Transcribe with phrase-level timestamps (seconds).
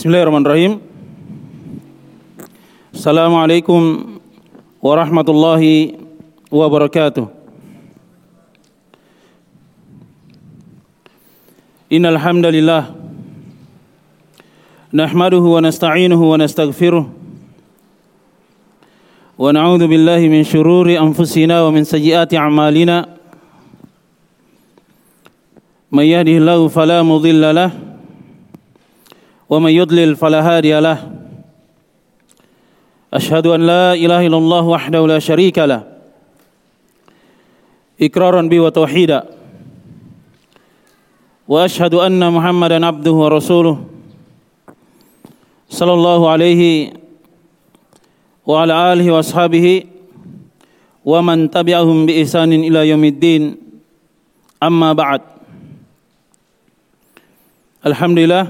[0.00, 0.80] Bismillahirrahmanirrahim.
[2.88, 4.16] Assalamualaikum
[4.80, 6.00] warahmatullahi
[6.48, 7.28] wabarakatuh.
[11.92, 12.96] Innal hamdalillah
[14.88, 17.04] nahmaduhu wa nasta'inuhu wa nastaghfiruh
[19.36, 23.04] wa na'udzu billahi min shururi anfusina wa min sayyiati a'malina.
[25.92, 27.89] May yahdihillahu fala mudilla lahu
[29.50, 30.98] ومن يضلل فلا هادي له
[33.14, 35.82] أشهد أن لا إله إلا الله وحده لا شريك له
[38.02, 39.24] إقرارا به وتوحيدا
[41.48, 43.84] وأشهد أن محمدا عبده ورسوله
[45.68, 46.92] صلى الله عليه
[48.46, 49.84] وعلى آله وأصحابه
[51.04, 53.56] ومن تبعهم بإحسان إلى يوم الدين
[54.62, 55.20] أما بعد
[57.86, 58.44] الحمد لله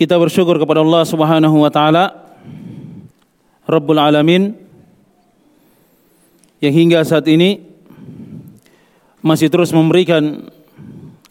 [0.00, 2.24] kita bersyukur kepada Allah Subhanahu wa taala
[3.68, 4.56] Rabbul Alamin
[6.56, 7.60] yang hingga saat ini
[9.20, 10.48] masih terus memberikan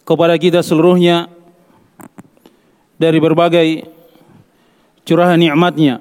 [0.06, 1.26] kepada kita seluruhnya
[2.94, 3.90] dari berbagai
[5.02, 5.98] curahan nikmatnya.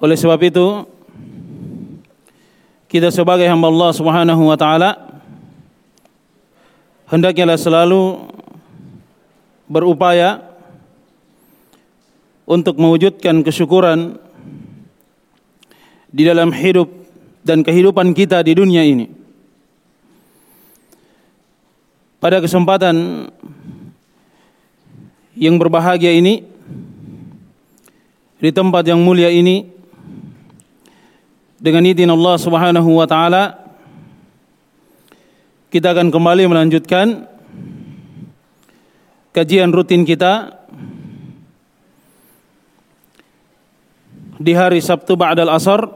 [0.00, 0.88] Oleh sebab itu
[2.88, 5.20] kita sebagai hamba Allah Subhanahu wa taala
[7.12, 8.32] hendaknya selalu
[9.68, 10.53] berupaya
[12.44, 14.20] untuk mewujudkan kesyukuran
[16.12, 16.92] di dalam hidup
[17.44, 19.10] dan kehidupan kita di dunia ini.
[22.20, 23.28] Pada kesempatan
[25.36, 26.46] yang berbahagia ini
[28.40, 29.68] di tempat yang mulia ini
[31.60, 33.56] dengan izin Allah Subhanahu wa taala
[35.74, 37.26] kita akan kembali melanjutkan
[39.34, 40.63] kajian rutin kita
[44.38, 45.86] di hari Sabtu Ba'dal Asar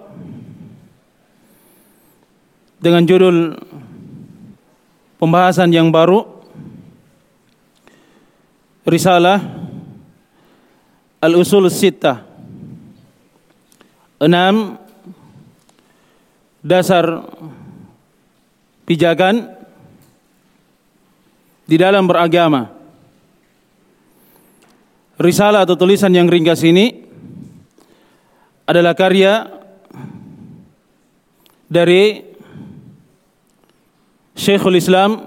[2.79, 3.59] dengan judul
[5.19, 6.23] pembahasan yang baru
[8.89, 9.43] Risalah
[11.21, 12.25] Al-Usul Sittah
[14.19, 14.79] enam
[16.65, 17.23] dasar
[18.89, 19.55] pijakan
[21.69, 22.73] di dalam beragama.
[25.21, 27.08] Risalah atau tulisan yang ringkas ini
[28.69, 29.49] adalah karya
[31.73, 32.21] dari
[34.37, 35.25] Syekhul Islam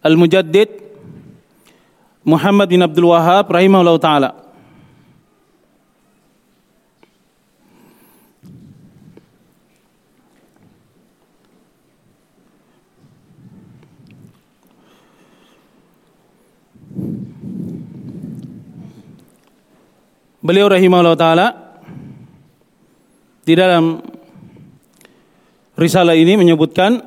[0.00, 0.72] Al-Mujaddid
[2.24, 4.30] Muhammad bin Abdul Wahab rahimahullah taala.
[20.40, 21.65] Beliau rahimahullah taala
[23.46, 24.02] di dalam
[25.78, 26.98] risalah ini menyebutkan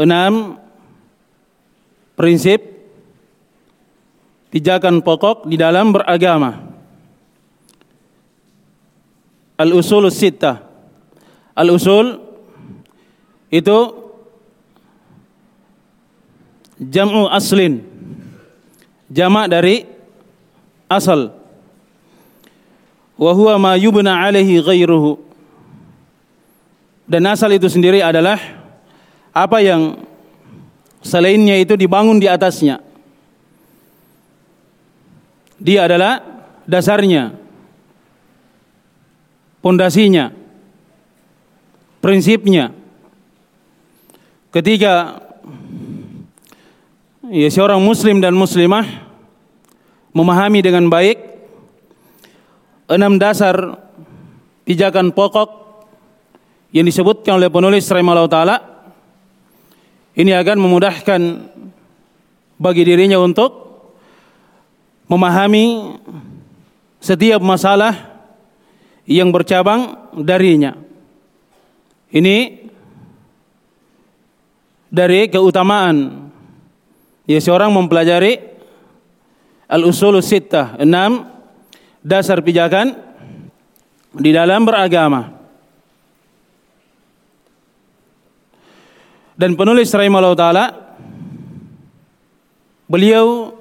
[0.00, 0.56] enam
[2.16, 2.64] prinsip
[4.48, 6.64] pijakan pokok di dalam beragama.
[9.60, 10.64] Al-usul sittah.
[11.52, 12.24] Al-usul
[13.52, 13.78] itu
[16.80, 17.84] jam'u aslin.
[19.12, 19.84] Jamak dari
[20.88, 21.37] asal
[23.18, 25.18] wa huwa ma yubna alaihi ghairuhu.
[27.08, 28.38] Dan asal itu sendiri adalah
[29.34, 29.98] apa yang
[31.02, 32.78] selainnya itu dibangun di atasnya.
[35.58, 36.22] Dia adalah
[36.68, 37.34] dasarnya,
[39.58, 40.30] pondasinya,
[41.98, 42.70] prinsipnya.
[44.54, 45.18] Ketika
[47.28, 48.86] ya seorang muslim dan muslimah
[50.14, 51.37] memahami dengan baik
[52.88, 53.76] enam dasar
[54.64, 55.50] pijakan pokok
[56.72, 58.56] yang disebutkan oleh penulis rahimahullah taala
[60.18, 61.20] ini akan memudahkan
[62.58, 63.54] bagi dirinya untuk
[65.06, 65.96] memahami
[66.98, 67.94] setiap masalah
[69.08, 70.74] yang bercabang darinya.
[72.10, 72.68] Ini
[74.90, 76.28] dari keutamaan
[77.24, 78.36] ya seorang mempelajari
[79.70, 81.37] al-usul sittah, enam
[82.02, 82.94] dasar pijakan
[84.14, 85.34] di dalam beragama.
[89.38, 90.64] Dan penulis rahimahullah taala
[92.90, 93.54] beliau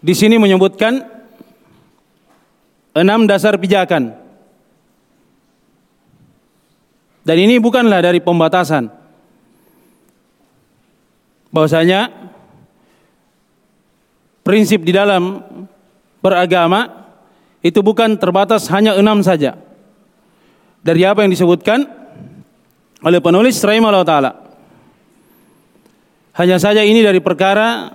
[0.00, 1.04] di sini menyebutkan
[2.96, 4.16] enam dasar pijakan.
[7.26, 8.88] Dan ini bukanlah dari pembatasan.
[11.50, 12.08] Bahwasanya
[14.46, 15.42] prinsip di dalam
[16.22, 17.05] beragama
[17.66, 19.58] itu bukan terbatas hanya enam saja.
[20.86, 21.82] Dari apa yang disebutkan
[23.02, 24.32] oleh penulis rahimahullah taala.
[26.38, 27.90] Hanya saja ini dari perkara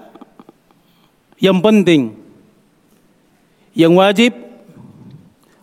[1.40, 2.20] yang penting
[3.72, 4.36] yang wajib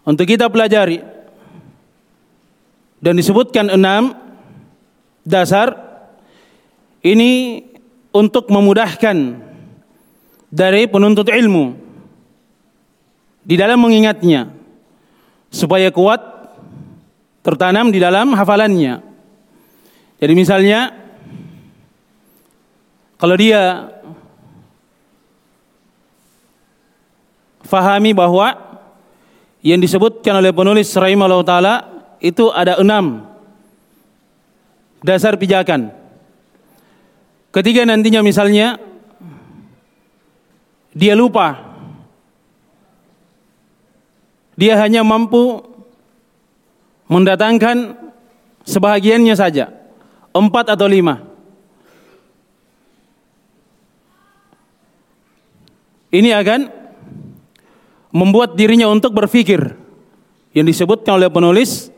[0.08, 1.04] untuk kita pelajari
[3.04, 4.16] dan disebutkan enam
[5.26, 5.76] dasar
[7.04, 7.60] ini
[8.16, 9.36] untuk memudahkan
[10.48, 11.87] dari penuntut ilmu
[13.48, 14.52] di dalam mengingatnya
[15.48, 16.20] supaya kuat
[17.40, 19.00] tertanam di dalam hafalannya.
[20.20, 20.92] Jadi misalnya
[23.16, 23.88] kalau dia
[27.64, 28.52] fahami bahwa
[29.64, 31.74] yang disebutkan oleh penulis rahimahullah taala
[32.20, 33.24] itu ada enam
[35.00, 35.88] dasar pijakan.
[37.48, 38.76] Ketiga nantinya misalnya
[40.92, 41.67] dia lupa.
[44.58, 45.62] Dia hanya mampu
[47.06, 47.94] mendatangkan
[48.66, 49.70] sebahagiannya saja.
[50.34, 51.22] Empat atau lima.
[56.10, 56.60] Ini akan
[58.10, 59.78] membuat dirinya untuk berpikir.
[60.56, 61.92] Yang disebutkan oleh penulis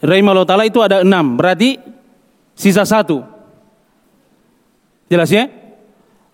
[0.00, 1.36] Rahimahullah Ta'ala itu ada enam.
[1.36, 1.76] Berarti
[2.56, 3.20] sisa satu.
[5.12, 5.50] Jelas ya?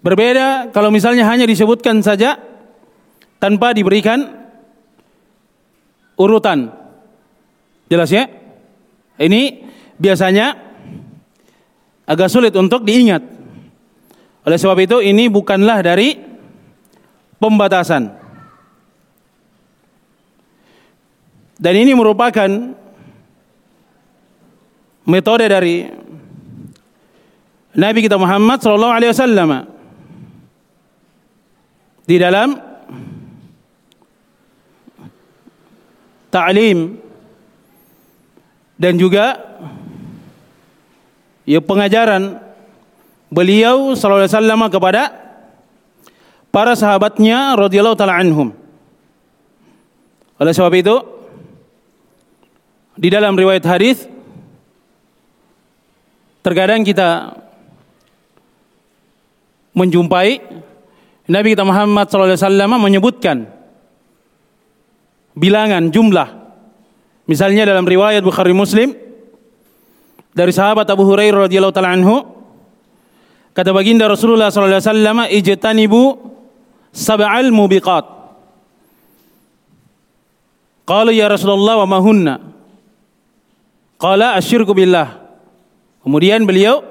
[0.04, 2.38] Berbeda kalau misalnya hanya disebutkan saja
[3.42, 4.35] tanpa diberikan
[6.16, 6.72] urutan.
[7.86, 8.26] Jelas ya?
[9.16, 9.64] Ini
[9.96, 10.56] biasanya
[12.04, 13.22] agak sulit untuk diingat.
[14.46, 16.18] Oleh sebab itu ini bukanlah dari
[17.40, 18.14] pembatasan.
[21.56, 22.48] Dan ini merupakan
[25.08, 25.88] metode dari
[27.76, 29.50] Nabi kita Muhammad sallallahu alaihi wasallam
[32.06, 32.54] di dalam
[36.30, 37.00] ta'lim
[38.76, 39.40] dan juga
[41.48, 42.42] ya pengajaran
[43.32, 45.02] beliau sallallahu alaihi wasallam kepada
[46.52, 48.52] para sahabatnya radhiyallahu taala anhum.
[50.36, 50.96] Oleh sebab itu
[52.96, 54.04] di dalam riwayat hadis
[56.46, 57.34] Terkadang kita
[59.74, 60.38] menjumpai
[61.26, 62.38] Nabi kita Muhammad SAW
[62.78, 63.50] menyebutkan
[65.36, 66.28] bilangan jumlah.
[67.28, 68.96] Misalnya dalam riwayat Bukhari Muslim
[70.32, 72.24] dari sahabat Abu Hurairah radhiyallahu taala anhu
[73.52, 76.02] kata baginda Rasulullah sallallahu alaihi wasallam ijtanibu
[76.90, 78.04] sab'al mubiqat.
[80.86, 82.34] Qala ya Rasulullah wa ma hunna?
[83.98, 85.26] Qala asyirku billah
[86.06, 86.86] Kemudian beliau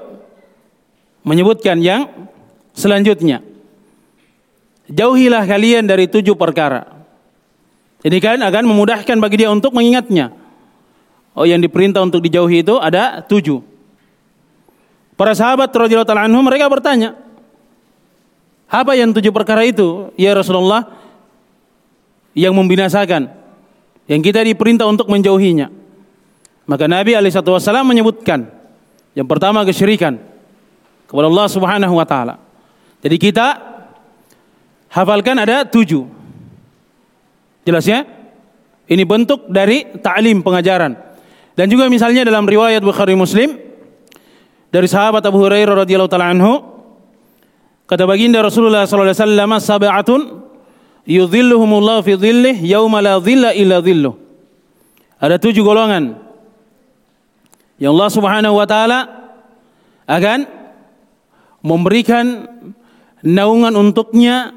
[1.24, 2.28] menyebutkan yang
[2.76, 3.40] selanjutnya.
[4.92, 6.95] Jauhilah kalian dari tujuh perkara.
[8.04, 10.32] Ini kan akan memudahkan bagi dia untuk mengingatnya.
[11.36, 13.60] Oh yang diperintah untuk dijauhi itu ada tujuh.
[15.16, 17.16] Para sahabat radhiyallahu anhum mereka bertanya,
[18.68, 20.12] apa yang tujuh perkara itu?
[20.16, 20.88] Ya Rasulullah,
[22.36, 23.32] yang membinasakan,
[24.08, 25.72] yang kita diperintah untuk menjauhinya.
[26.66, 28.50] Maka Nabi alaihissalam menyebutkan
[29.16, 30.18] yang pertama kesyirikan
[31.06, 32.42] kepada Allah Subhanahu wa taala.
[33.00, 33.56] Jadi kita
[34.90, 36.15] hafalkan ada tujuh.
[37.66, 38.06] Jelas ya?
[38.86, 40.94] Ini bentuk dari ta'lim pengajaran.
[41.58, 43.58] Dan juga misalnya dalam riwayat Bukhari Muslim
[44.70, 46.62] dari sahabat Abu Hurairah radhiyallahu taala anhu
[47.90, 50.20] kata baginda Rasulullah sallallahu alaihi wasallam sab'atun
[51.08, 54.14] yudhilluhumullahu fi dhillih yauma la dhilla illa dhilluh.
[55.16, 56.20] Ada tujuh golongan
[57.80, 59.00] yang Allah Subhanahu wa taala
[60.06, 60.44] akan
[61.64, 62.46] memberikan
[63.24, 64.54] naungan untuknya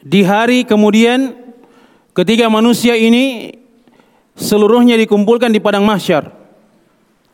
[0.00, 1.36] di hari kemudian
[2.16, 3.54] ketika manusia ini
[4.36, 6.32] seluruhnya dikumpulkan di padang mahsyar.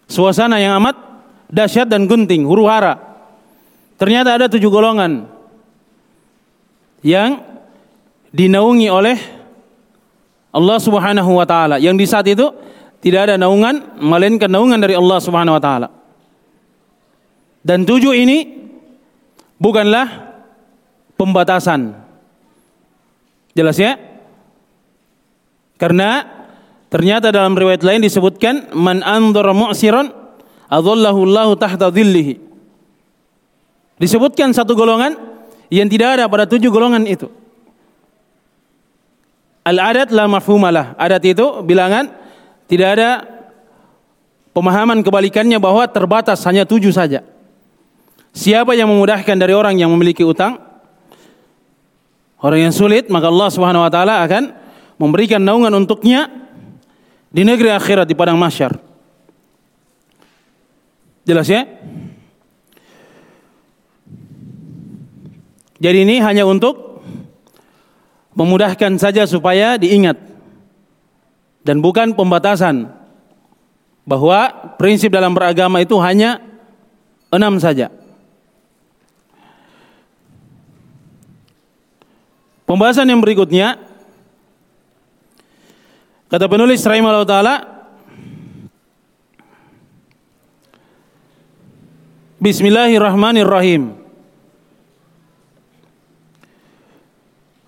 [0.06, 0.94] Suasana yang amat
[1.50, 2.99] dahsyat dan genting, huru hara.
[3.96, 5.26] Ternyata ada tujuh golongan
[7.00, 7.42] yang
[8.35, 9.16] dinaungi oleh
[10.52, 12.52] Allah Subhanahu wa taala yang di saat itu
[13.00, 15.88] tidak ada naungan melainkan naungan dari Allah Subhanahu wa taala.
[17.66, 18.46] Dan tujuh ini
[19.58, 20.06] bukanlah
[21.18, 22.05] pembatasan.
[23.56, 23.96] Jelas ya?
[25.80, 26.28] Karena
[26.92, 30.12] ternyata dalam riwayat lain disebutkan man andhara mu'siran
[30.68, 32.36] adallahu Allahu tahta dhillihi.
[33.96, 35.16] Disebutkan satu golongan
[35.72, 37.32] yang tidak ada pada tujuh golongan itu.
[39.64, 40.92] Al-adat la mafhumalah.
[41.00, 42.12] Adat itu bilangan
[42.68, 43.10] tidak ada
[44.52, 47.25] pemahaman kebalikannya bahwa terbatas hanya tujuh saja.
[48.36, 50.60] Siapa yang memudahkan dari orang yang memiliki utang,
[52.40, 54.52] Orang yang sulit maka Allah Subhanahu wa taala akan
[55.00, 56.28] memberikan naungan untuknya
[57.33, 58.76] di negeri akhirat di padang mahsyar.
[61.26, 61.66] Jelas ya?
[65.76, 67.05] Jadi ini hanya untuk
[68.37, 70.16] memudahkan saja supaya diingat
[71.66, 72.88] dan bukan pembatasan
[74.07, 76.38] bahwa prinsip dalam beragama itu hanya
[77.28, 77.90] enam saja.
[82.66, 83.78] Pembahasan yang berikutnya
[86.26, 87.56] kata penulis rahimahullah taala
[92.37, 93.96] Bismillahirrahmanirrahim.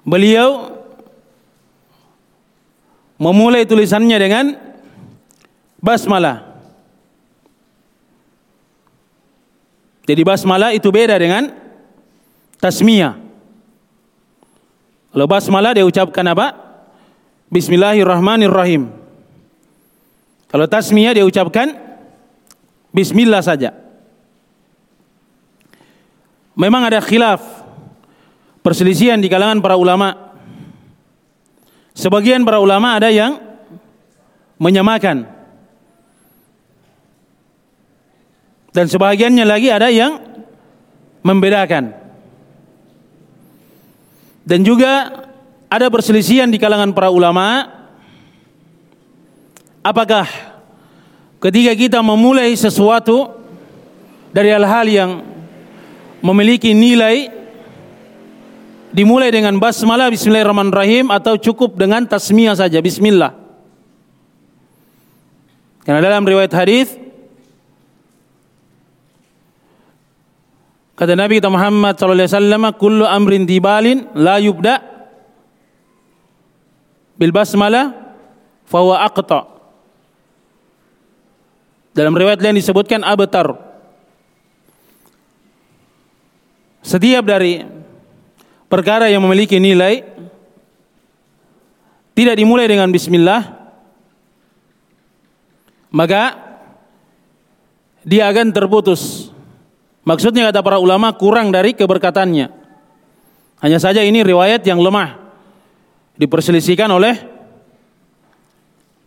[0.05, 0.77] Beliau
[3.19, 4.45] memulai tulisannya dengan
[5.83, 6.47] basmalah.
[10.07, 11.53] Jadi basmalah itu beda dengan
[12.61, 13.28] tasmiyah.
[15.19, 16.55] Kalau basmalah dia ucapkan apa?
[17.51, 18.87] Bismillahirrahmanirrahim.
[20.47, 21.75] Kalau tasmiyah dia ucapkan
[22.95, 23.75] bismillah saja.
[26.55, 27.43] Memang ada khilaf
[28.63, 30.39] perselisihan di kalangan para ulama.
[31.99, 33.43] Sebagian para ulama ada yang
[34.63, 35.27] menyamakan.
[38.71, 40.23] Dan sebagiannya lagi ada yang
[41.27, 42.07] membedakan.
[44.49, 45.13] Dan juga
[45.69, 47.69] ada perselisihan di kalangan para ulama
[49.85, 50.25] apakah
[51.37, 53.29] ketika kita memulai sesuatu
[54.33, 55.11] dari hal-hal yang
[56.25, 57.29] memiliki nilai
[58.89, 63.37] dimulai dengan basmalah bismillahirrahmanirrahim atau cukup dengan tasmiyah saja bismillah.
[65.85, 66.97] Karena dalam riwayat hadis
[70.99, 74.83] Kata Nabi kita Muhammad sallallahu alaihi wasallam, "Kullu amrin dibalin la yubda
[77.15, 77.95] bil basmalah
[78.67, 79.47] fa huwa aqta."
[81.95, 83.55] Dalam riwayat lain disebutkan abtar.
[86.83, 87.63] Setiap dari
[88.67, 90.03] perkara yang memiliki nilai
[92.19, 93.55] tidak dimulai dengan bismillah
[95.95, 96.35] maka
[98.03, 99.31] dia akan terputus
[100.09, 102.49] Maksudnya kata para ulama kurang dari keberkatannya.
[103.61, 105.21] Hanya saja ini riwayat yang lemah.
[106.17, 107.13] Diperselisihkan oleh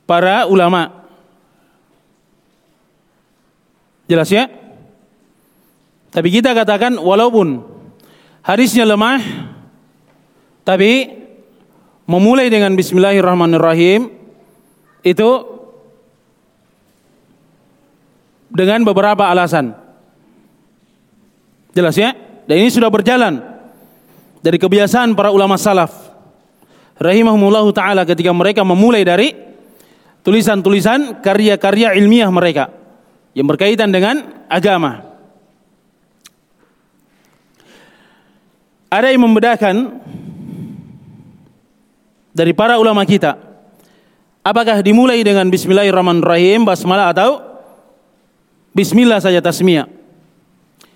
[0.06, 0.94] para ulama.
[4.06, 4.46] Jelas ya?
[6.14, 7.66] Tapi kita katakan walaupun
[8.46, 9.26] hadisnya lemah
[10.62, 11.10] tapi
[12.06, 14.12] memulai dengan bismillahirrahmanirrahim
[15.02, 15.30] itu
[18.54, 19.91] dengan beberapa alasan.
[21.72, 22.12] Jelas ya?
[22.48, 23.40] Dan ini sudah berjalan
[24.44, 26.12] dari kebiasaan para ulama salaf.
[27.00, 29.34] Rahimahumullah taala ketika mereka memulai dari
[30.22, 32.70] tulisan-tulisan karya-karya ilmiah mereka
[33.34, 35.08] yang berkaitan dengan agama.
[38.92, 40.04] Ada yang membedakan
[42.36, 43.40] dari para ulama kita
[44.44, 47.40] apakah dimulai dengan bismillahirrahmanirrahim basmalah atau
[48.76, 50.01] bismillah saja tasmiyah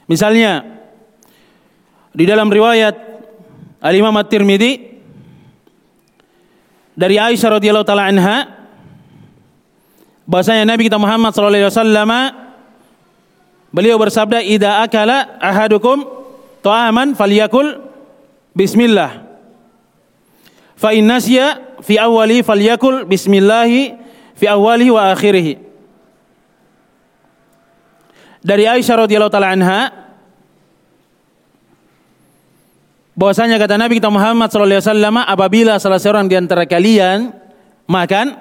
[0.05, 0.61] Misalnya
[2.13, 2.95] di dalam riwayat
[3.81, 4.71] Al-Imam At-Tirmidzi
[6.93, 8.37] dari Aisyah radhiyallahu taala anha
[10.29, 12.11] bahasanya Nabi kita Muhammad sallallahu alaihi wasallam
[13.73, 16.05] beliau bersabda idza akala ahadukum
[16.61, 17.81] ta'aman falyakul
[18.53, 19.25] bismillah.
[20.77, 23.69] Fa in nasiya fi awwali falyakul bismillah
[24.37, 25.64] fi awwalihi wa akhirih
[28.45, 29.89] dari Aisyah radhiyallahu taala anha
[33.17, 37.33] bahwasanya kata Nabi kita Muhammad sallallahu alaihi wasallam apabila salah seorang di antara kalian
[37.89, 38.37] makan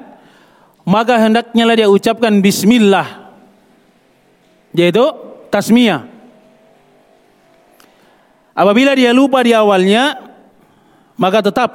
[0.85, 3.33] maka hendaknya lah dia ucapkan bismillah
[4.77, 5.01] yaitu
[5.49, 6.05] tasmiyah.
[8.55, 10.21] Apabila dia lupa di awalnya
[11.17, 11.71] maka tetap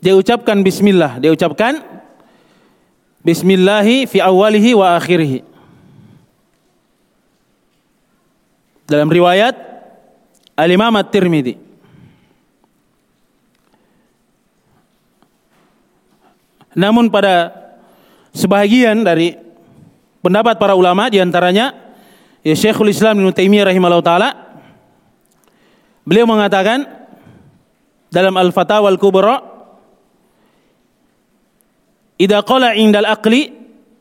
[0.00, 1.20] dia ucapkan bismillah.
[1.20, 1.84] Dia ucapkan
[3.20, 5.47] bismillahi fi awalihi wa akhirih
[8.88, 9.54] Dalam riwayat
[10.56, 11.54] Al-Imam At-Tirmidzi.
[16.78, 17.52] Namun pada
[18.32, 19.34] sebahagian dari
[20.22, 21.74] pendapat para ulama di antaranya
[22.46, 24.30] ya Syekhul Islam Taimiyah rahimahullah taala
[26.06, 26.86] beliau mengatakan
[28.14, 29.58] dalam Al-Fatawa Al-Kubra
[32.18, 33.54] Idza qala indal aqli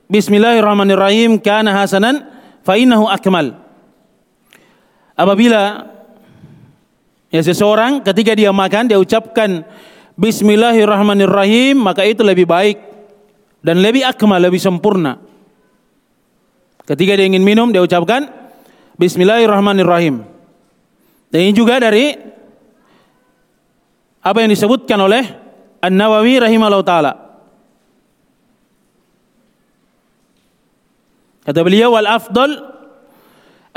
[0.10, 2.26] bismillahirrahmanirrahim kana hasanan
[2.66, 3.67] fa innahu akmal
[5.18, 5.98] apabila
[7.28, 9.68] Ya seseorang ketika dia makan dia ucapkan
[10.18, 12.80] Bismillahirrahmanirrahim maka itu lebih baik
[13.62, 15.20] dan lebih akmal, lebih sempurna.
[16.88, 18.32] Ketika dia ingin minum dia ucapkan
[18.98, 20.24] Bismillahirrahmanirrahim.
[21.28, 22.16] Dan ini juga dari
[24.24, 25.24] apa yang disebutkan oleh
[25.84, 27.14] An-Nawawi rahimahullah taala.
[31.44, 32.77] Kata beliau wal afdal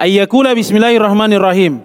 [0.01, 1.85] ayyakula bismillahirrahmanirrahim.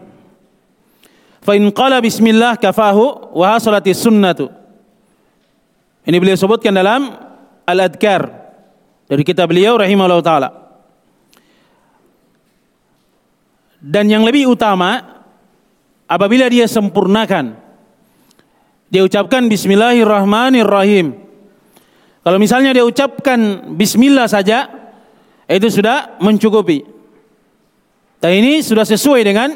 [1.43, 4.47] Fa in qala bismillah kafahu wa hasalatis sunnatu.
[6.07, 7.11] Ini beliau sebutkan dalam
[7.67, 8.21] Al-Adkar
[9.05, 10.49] dari kitab beliau rahimahullah taala.
[13.85, 15.21] Dan yang lebih utama
[16.09, 17.53] apabila dia sempurnakan
[18.89, 21.13] dia ucapkan bismillahirrahmanirrahim.
[22.25, 24.65] Kalau misalnya dia ucapkan bismillah saja
[25.45, 26.94] itu sudah mencukupi.
[28.25, 29.53] Dan ini sudah sesuai dengan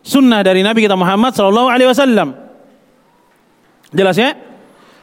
[0.00, 2.32] sunnah dari Nabi kita Muhammad sallallahu alaihi wasallam.
[3.92, 4.32] Jelas ya?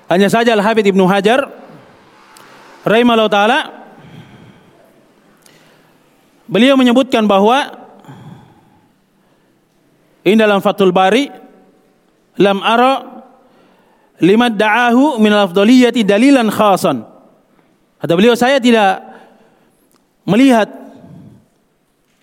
[0.10, 1.46] Hanya saja Al-Hafidz Ibnu Hajar
[2.82, 3.60] rahimahullah taala
[6.50, 7.86] beliau menyebutkan bahwa
[10.26, 11.30] ini dalam Fathul Bari
[12.42, 13.22] lam ara
[14.26, 17.06] lima da'ahu min al-afdaliyati dalilan khasan.
[18.02, 19.06] Kata beliau saya tidak
[20.26, 20.83] melihat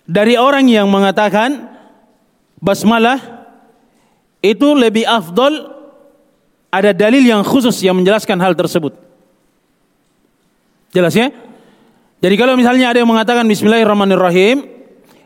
[0.07, 1.69] dari orang yang mengatakan
[2.61, 3.19] basmalah
[4.41, 5.69] itu lebih afdol
[6.71, 8.95] ada dalil yang khusus yang menjelaskan hal tersebut.
[10.91, 11.29] Jelas ya?
[12.21, 14.67] Jadi kalau misalnya ada yang mengatakan bismillahirrahmanirrahim,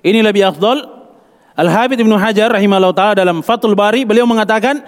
[0.02, 0.96] ini lebih afdol.
[1.56, 4.84] Al-Habib Ibnu Hajar rahimahullah taala dalam Fathul Bari beliau mengatakan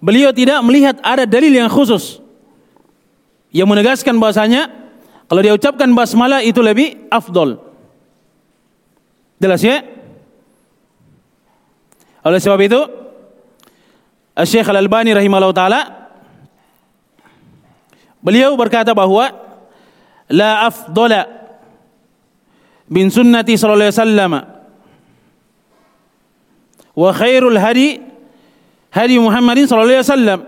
[0.00, 2.24] beliau tidak melihat ada dalil yang khusus
[3.52, 4.72] yang menegaskan bahasanya
[5.28, 7.65] kalau dia ucapkan basmalah itu lebih afdol.
[9.36, 9.84] Jelas ya?
[12.26, 12.80] Oleh sebab itu,
[14.44, 15.80] Syekh Al-Albani rahimahullah taala
[18.20, 19.32] beliau berkata bahwa
[20.28, 21.24] la afdala
[22.90, 24.32] bin sunnati sallallahu alaihi wasallam
[26.96, 28.02] wa khairul hadi
[28.92, 30.40] hadi Muhammadin sallallahu alaihi wasallam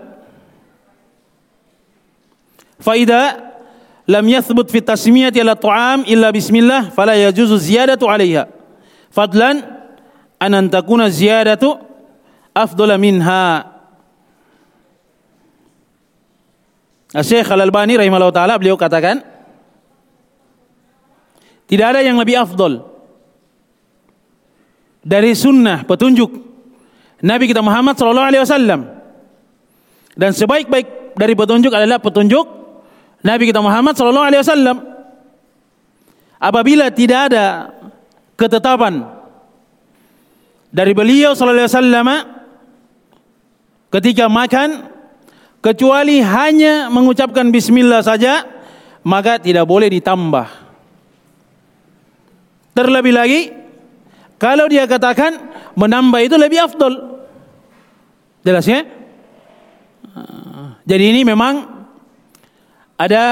[2.77, 3.23] fa idza
[4.05, 8.58] lam yathbut fi tasmiyati ala ta'am illa bismillah fala yajuzu ziyadatu alaiha
[9.13, 9.61] fadlan
[10.39, 11.77] an takuna ziyadatu
[12.55, 13.75] afdala minha.
[17.09, 19.25] Syekh Al-Albani rahimahullah taala beliau katakan
[21.65, 22.85] tidak ada yang lebih afdol
[25.01, 26.29] dari sunnah petunjuk
[27.25, 28.81] Nabi kita Muhammad sallallahu alaihi wasallam
[30.13, 32.45] dan sebaik-baik dari petunjuk adalah petunjuk
[33.25, 34.77] Nabi kita Muhammad sallallahu alaihi wasallam
[36.37, 37.73] apabila tidak ada
[38.39, 39.03] ketetapan
[40.71, 42.09] dari beliau sallallahu alaihi wasallam
[43.91, 44.87] ketika makan
[45.59, 48.47] kecuali hanya mengucapkan bismillah saja
[49.03, 50.47] maka tidak boleh ditambah.
[52.75, 53.41] Terlebih lagi
[54.39, 55.35] kalau dia katakan
[55.75, 57.19] menambah itu lebih afdol.
[58.39, 58.87] Jelas ya?
[60.87, 61.67] Jadi ini memang
[62.95, 63.23] ada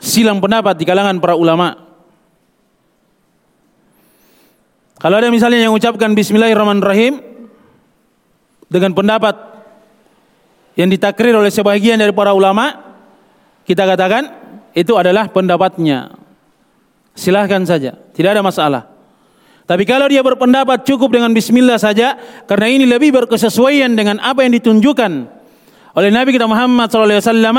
[0.00, 1.87] silang pendapat di kalangan para ulama.
[4.98, 7.22] Kalau ada misalnya yang ucapkan Bismillahirrahmanirrahim
[8.66, 9.38] dengan pendapat
[10.74, 12.98] yang ditakrir oleh sebagian dari para ulama,
[13.62, 14.26] kita katakan
[14.74, 16.18] itu adalah pendapatnya.
[17.14, 18.82] Silahkan saja, tidak ada masalah.
[19.70, 22.18] Tapi kalau dia berpendapat cukup dengan Bismillah saja,
[22.50, 25.12] karena ini lebih berkesesuaian dengan apa yang ditunjukkan
[25.94, 27.54] oleh Nabi kita Muhammad SAW,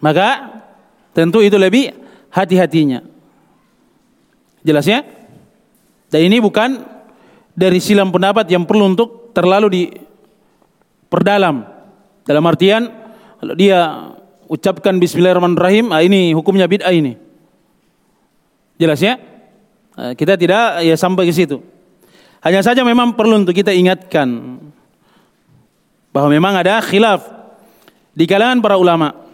[0.00, 0.28] maka
[1.16, 1.92] tentu itu lebih
[2.32, 3.15] hati-hatinya.
[4.66, 5.06] Jelas ya?
[6.10, 6.82] Dan ini bukan
[7.54, 11.62] dari silam pendapat yang perlu untuk terlalu diperdalam.
[12.26, 12.90] Dalam artian
[13.38, 14.10] kalau dia
[14.50, 17.14] ucapkan bismillahirrahmanirrahim, ah ini hukumnya bid'ah ini.
[18.74, 19.22] Jelas ya?
[19.94, 21.62] Ah, kita tidak ya sampai ke situ.
[22.42, 24.58] Hanya saja memang perlu untuk kita ingatkan
[26.10, 27.22] bahwa memang ada khilaf
[28.14, 29.25] di kalangan para ulama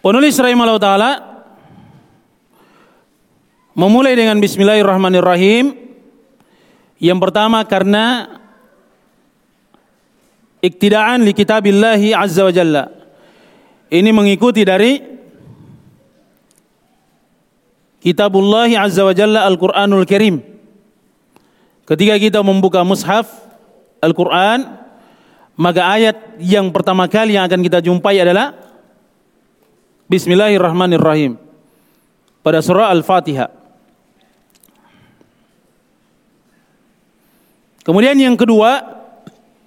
[0.00, 1.10] Penulis rahimahullah taala
[3.76, 5.76] memulai dengan bismillahirrahmanirrahim.
[6.96, 8.32] Yang pertama karena
[10.64, 12.88] iktidaan li kitabillahi azza wa jalla.
[13.92, 15.20] Ini mengikuti dari
[18.00, 20.40] Kitabullah azza wa jalla Al-Qur'anul Karim.
[21.84, 23.28] Ketika kita membuka mushaf
[24.00, 24.80] Al-Qur'an,
[25.60, 28.69] maka ayat yang pertama kali yang akan kita jumpai adalah
[30.10, 31.38] Bismillahirrahmanirrahim.
[32.42, 33.46] Pada surah Al-Fatihah.
[37.86, 38.82] Kemudian yang kedua,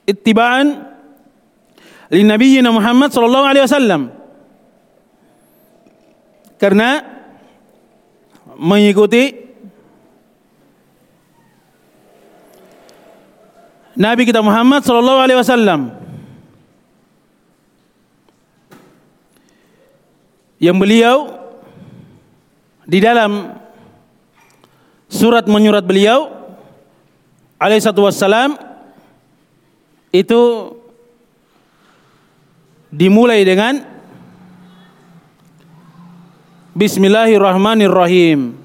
[0.03, 0.83] ittiba'an
[2.11, 4.01] li nabiyyina Muhammad sallallahu alaihi wasallam.
[6.59, 6.99] Karena
[8.59, 9.47] mengikuti
[13.95, 15.81] Nabi kita Muhammad sallallahu alaihi wasallam.
[20.63, 21.43] Yang beliau
[22.87, 23.51] di dalam
[25.11, 26.31] surat menyurat beliau
[27.59, 28.55] alaihi satu wassalam
[30.15, 30.71] itu
[32.87, 33.91] dimulai dengan
[36.73, 38.55] Bismillahirrahmanirrahim.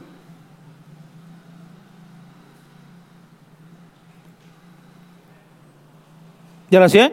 [6.73, 7.13] Jelas ya?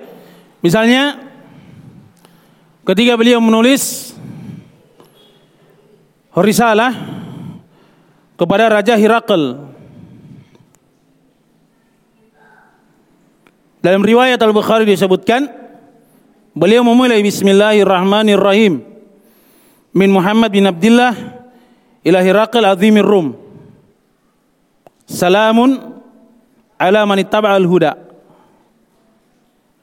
[0.63, 1.19] Misalnya
[2.87, 4.14] ketika beliau menulis
[6.43, 6.91] risalah
[8.35, 9.71] kepada Raja Hirakl
[13.79, 15.47] dalam riwayat Al-Bukhari disebutkan
[16.51, 18.83] beliau memulai Bismillahirrahmanirrahim.
[19.95, 21.15] Min Muhammad bin Abdullah
[22.03, 23.37] ila Hirakl azimir Rum.
[25.07, 26.01] Salamun
[26.75, 27.95] ala man ittaba'al huda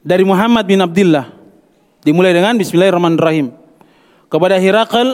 [0.03, 1.31] dari Muhammad bin Abdullah
[2.03, 3.55] dimulai dengan Bismillahirrahmanirrahim.
[4.29, 5.07] Kepada Hirakal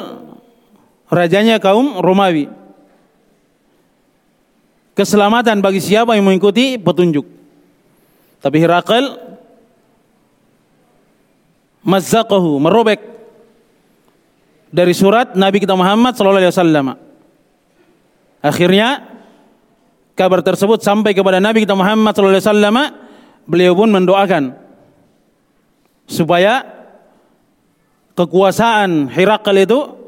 [1.10, 2.48] rajanya kaum Romawi.
[4.93, 7.26] Keselamatan bagi siapa yang mengikuti petunjuk.
[8.39, 9.19] Tapi Hirakal
[11.84, 13.00] mazzaqahu merobek
[14.69, 16.88] dari surat Nabi kita Muhammad sallallahu alaihi wasallam.
[18.39, 19.04] Akhirnya
[20.15, 22.78] kabar tersebut sampai kepada Nabi kita Muhammad sallallahu alaihi wasallam
[23.50, 24.43] beliau pun mendoakan
[26.08, 26.63] supaya
[28.19, 29.98] kekuasaan Hirakal itu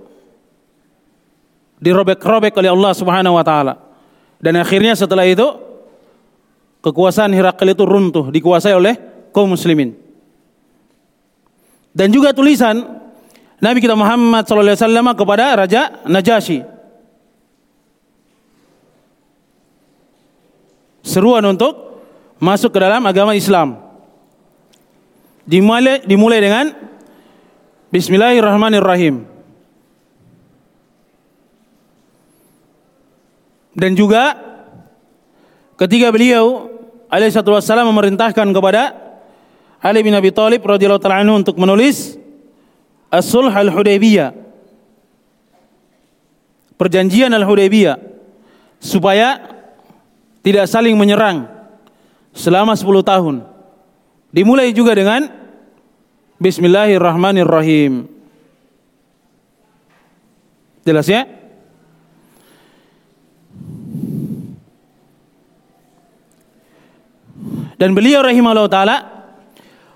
[1.82, 3.74] dirobek-robek oleh Allah Subhanahu wa taala.
[4.38, 5.44] Dan akhirnya setelah itu
[6.86, 8.96] kekuasaan Hirakal itu runtuh, dikuasai oleh
[9.34, 9.98] kaum muslimin.
[11.92, 13.02] Dan juga tulisan
[13.62, 16.60] Nabi kita Muhammad sallallahu alaihi wasallam kepada Raja Najasyi.
[21.02, 22.02] Seruan untuk
[22.38, 23.78] masuk ke dalam agama Islam
[25.46, 26.66] dimulai dimulai dengan
[27.92, 29.31] Bismillahirrahmanirrahim.
[33.72, 34.36] Dan juga
[35.80, 36.68] ketika beliau
[37.08, 38.96] alaihi wassalam memerintahkan kepada
[39.82, 42.16] Ali bin Abi Thalib radhiyallahu taala anhu untuk menulis
[43.12, 44.32] As-Sulh Al-Hudaybiyah.
[46.78, 47.98] Perjanjian Al-Hudaybiyah
[48.82, 49.42] supaya
[50.42, 51.50] tidak saling menyerang
[52.34, 53.36] selama 10 tahun.
[54.32, 55.28] Dimulai juga dengan
[56.42, 58.10] Bismillahirrahmanirrahim.
[60.82, 61.41] Jelas ya?
[67.82, 68.98] Dan beliau rahimahullah taala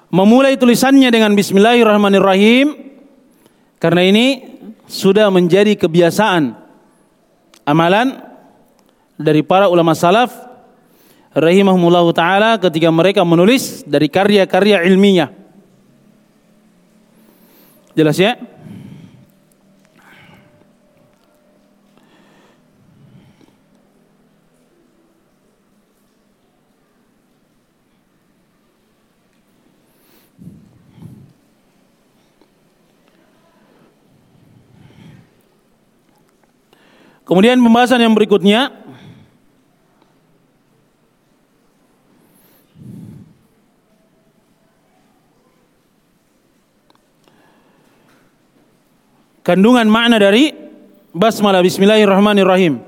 [0.10, 2.74] memulai tulisannya dengan bismillahirrahmanirrahim
[3.78, 4.58] karena ini
[4.90, 6.58] sudah menjadi kebiasaan
[7.62, 8.26] amalan
[9.22, 10.34] dari para ulama salaf
[11.38, 15.30] rahimahumullah taala ketika mereka menulis dari karya-karya ilmiah.
[17.94, 18.34] Jelas ya?
[37.26, 38.70] Kemudian pembahasan yang berikutnya
[49.42, 50.54] kandungan makna dari
[51.18, 52.86] basmalah bismillahirrahmanirrahim.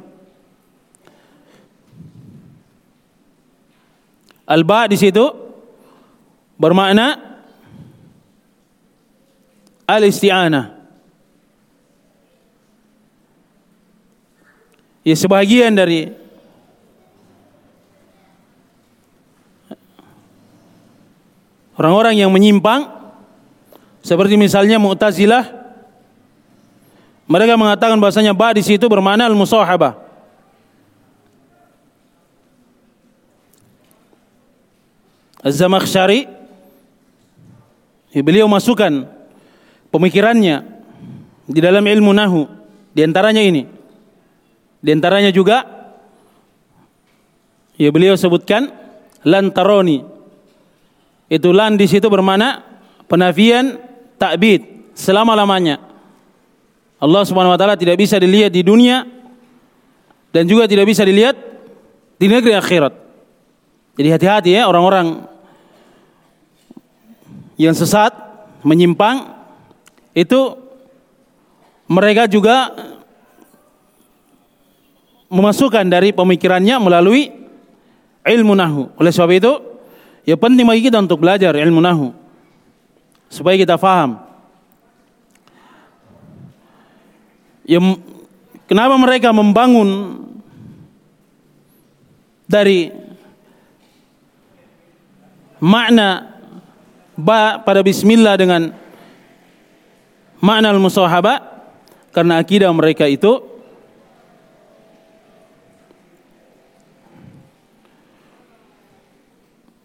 [4.46, 5.26] Al-ba di situ
[6.62, 7.42] bermakna
[9.90, 10.77] al-isti'anah.
[15.08, 16.12] Ya sebagian dari
[21.80, 22.92] orang-orang yang menyimpang
[24.04, 25.48] seperti misalnya Mu'tazilah
[27.24, 29.96] mereka mengatakan bahasanya ba di situ bermakna al-musahabah.
[35.40, 36.28] Az-Zamakhsyari
[38.12, 39.08] beliau masukkan
[39.88, 40.68] pemikirannya
[41.48, 42.44] di dalam ilmu nahu
[42.92, 43.77] di antaranya ini.
[44.88, 45.68] Di antaranya juga
[47.76, 48.72] ya beliau sebutkan
[49.28, 50.00] lantaroni.
[51.28, 52.64] Itu lan di situ bermakna
[53.12, 53.84] penafian
[54.16, 54.64] takbid
[54.96, 55.84] selama-lamanya.
[57.04, 59.04] Allah Subhanahu wa taala tidak bisa dilihat di dunia
[60.32, 61.36] dan juga tidak bisa dilihat
[62.16, 62.96] di negeri akhirat.
[64.00, 65.28] Jadi hati-hati ya orang-orang
[67.60, 68.16] yang sesat,
[68.64, 69.36] menyimpang
[70.16, 70.56] itu
[71.92, 72.72] mereka juga
[75.28, 77.32] memasukkan dari pemikirannya melalui
[78.24, 78.92] ilmu nahu.
[79.00, 79.54] Oleh sebab itu,
[80.28, 82.12] ya penting bagi kita untuk belajar ilmu nahu
[83.28, 84.24] supaya kita faham.
[87.68, 87.84] Ya,
[88.68, 90.24] kenapa mereka membangun
[92.48, 92.96] dari
[95.60, 96.32] makna
[97.20, 98.72] ba pada bismillah dengan
[100.40, 101.44] makna al-musahaba
[102.16, 103.57] karena akidah mereka itu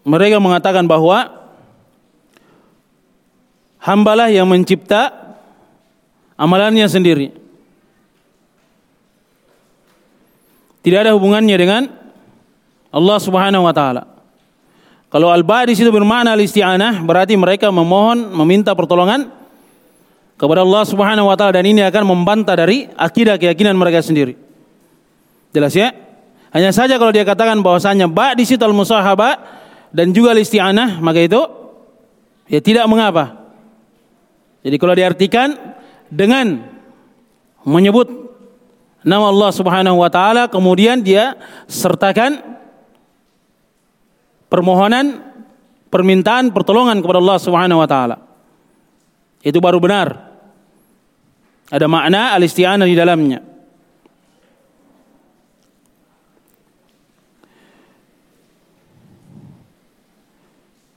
[0.03, 1.31] mereka mengatakan bahwa
[3.79, 5.11] hambalah yang mencipta
[6.35, 7.31] amalannya sendiri.
[10.83, 11.87] Tidak ada hubungannya dengan
[12.91, 14.03] Allah Subhanahu wa taala.
[15.07, 19.31] Kalau al-ba di situ bermakna al-isti'anah, berarti mereka memohon, meminta pertolongan
[20.35, 24.35] kepada Allah Subhanahu wa taala dan ini akan membantah dari akidah keyakinan mereka sendiri.
[25.55, 25.95] Jelas ya?
[26.51, 29.62] Hanya saja kalau dia katakan bahwasanya ba di situ al-musahaba
[29.93, 31.41] dan juga al-isti'anah, maka itu
[32.49, 33.45] ya tidak mengapa.
[34.65, 35.53] Jadi kalau diartikan
[36.09, 36.65] dengan
[37.61, 38.09] menyebut
[39.05, 41.37] nama Allah Subhanahu wa taala kemudian dia
[41.69, 42.41] sertakan
[44.49, 45.21] permohonan,
[45.93, 48.17] permintaan, pertolongan kepada Allah Subhanahu wa taala.
[49.45, 50.33] Itu baru benar.
[51.69, 53.52] Ada makna al-isti'anah di dalamnya.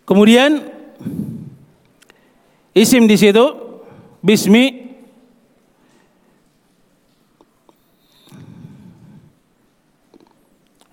[0.07, 0.63] Kemudian
[2.73, 3.43] isim di situ
[4.23, 4.87] bismi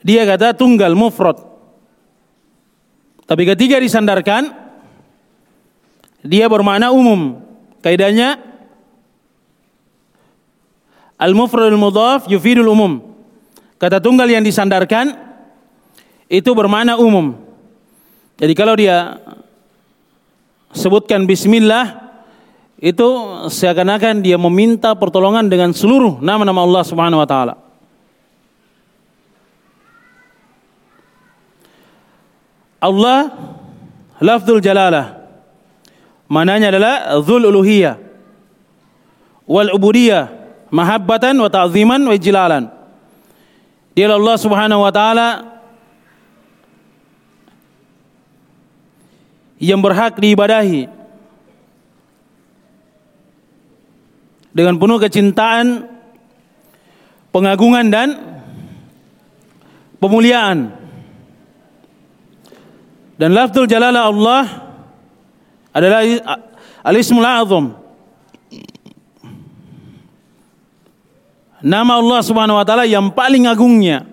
[0.02, 1.54] dia kata tunggal mufrad
[3.23, 4.52] tapi ketika disandarkan
[6.23, 7.43] dia bermakna umum.
[7.84, 8.39] Kaidahnya
[11.19, 13.04] al-mufradul mudhaf yufidul umum.
[13.76, 15.12] Kata tunggal yang disandarkan
[16.32, 17.36] itu bermakna umum.
[18.43, 19.23] Jadi kalau dia
[20.75, 22.12] sebutkan bismillah
[22.75, 23.08] itu
[23.47, 27.56] seakan-akan dia meminta pertolongan dengan seluruh nama-nama Allah Subhanahu wa taala.
[32.84, 33.32] Allah
[34.19, 35.23] lafzul jalalah.
[36.27, 37.95] Mananya adalah dzul uluhiyah
[39.47, 40.27] wal ubudiyah
[40.67, 42.67] mahabbatan wa ta'ziman wa ijlalan.
[43.95, 45.52] Dia Allah Subhanahu wa taala
[49.57, 50.89] yang berhak diibadahi
[54.53, 55.89] dengan penuh kecintaan,
[57.33, 58.09] pengagungan dan
[59.97, 60.77] pemuliaan.
[63.17, 64.43] Dan lafzul jalalah Allah
[65.73, 66.01] adalah
[66.85, 67.65] al-ismul azam.
[71.63, 74.12] Nama Allah Subhanahu wa taala yang paling agungnya.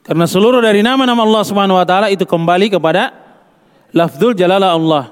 [0.00, 3.12] Karena seluruh dari nama-nama Allah Subhanahu wa taala itu kembali kepada
[3.92, 5.04] lafzul jalalah Allah.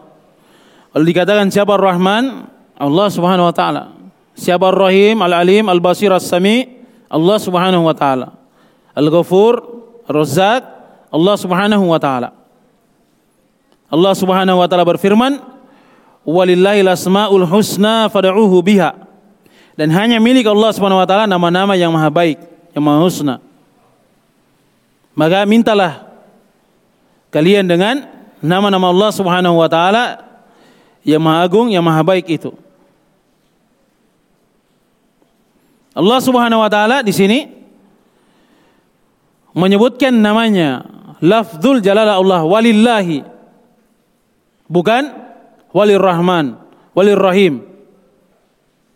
[0.92, 2.48] Kalau dikatakan siapa Ar-Rahman,
[2.78, 3.92] Allah Subhanahu wa taala.
[4.38, 6.78] Siapa Ar-Rahim, Al-Alim, Al-Basir, As-Sami,
[7.10, 8.32] Allah Subhanahu wa taala.
[8.96, 9.54] Al-Ghafur,
[10.08, 10.62] Ar-Razzaq,
[11.12, 12.32] Allah Subhanahu wa taala.
[13.88, 15.40] Allah Subhanahu wa taala berfirman,
[16.24, 18.92] "Walillahil asmaul husna fad'uhu biha."
[19.78, 22.38] Dan hanya milik Allah Subhanahu wa taala nama-nama yang maha baik,
[22.74, 23.47] yang maha husna.
[25.18, 26.06] Maka mintalah
[27.34, 28.06] kalian dengan
[28.38, 30.22] nama-nama Allah Subhanahu wa taala
[31.02, 32.54] yang maha agung, yang maha baik itu.
[35.98, 37.50] Allah Subhanahu wa taala di sini
[39.58, 40.86] menyebutkan namanya
[41.18, 43.26] lafzul jalalah Allah walillahi.
[44.70, 45.02] Bukan
[45.74, 46.68] walir rahman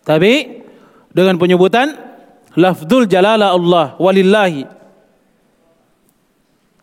[0.03, 0.33] tapi
[1.15, 1.95] dengan penyebutan
[2.59, 4.82] lafzul jalalah Allah walillahi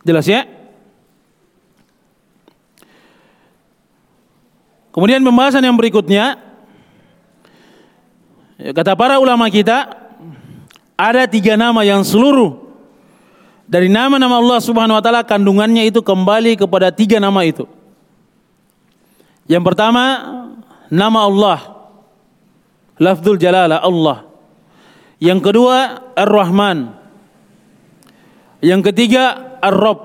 [0.06, 0.48] jelas ya
[4.92, 6.40] kemudian pembahasan yang berikutnya
[8.60, 9.88] kata para ulama kita
[11.00, 12.60] ada tiga nama yang seluruh
[13.70, 17.70] dari nama-nama Allah Subhanahu wa taala kandungannya itu kembali kepada tiga nama itu.
[19.46, 20.04] Yang pertama
[20.90, 21.58] nama Allah.
[22.98, 24.26] Lafzul Jalalah Allah.
[25.22, 26.98] Yang kedua Ar-Rahman.
[28.60, 30.00] Yang ketiga Ar-Rabb.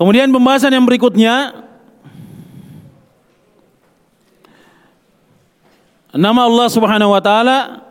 [0.00, 1.60] Kemudian pembahasan yang berikutnya
[6.16, 7.84] nama Allah Subhanahu wa taala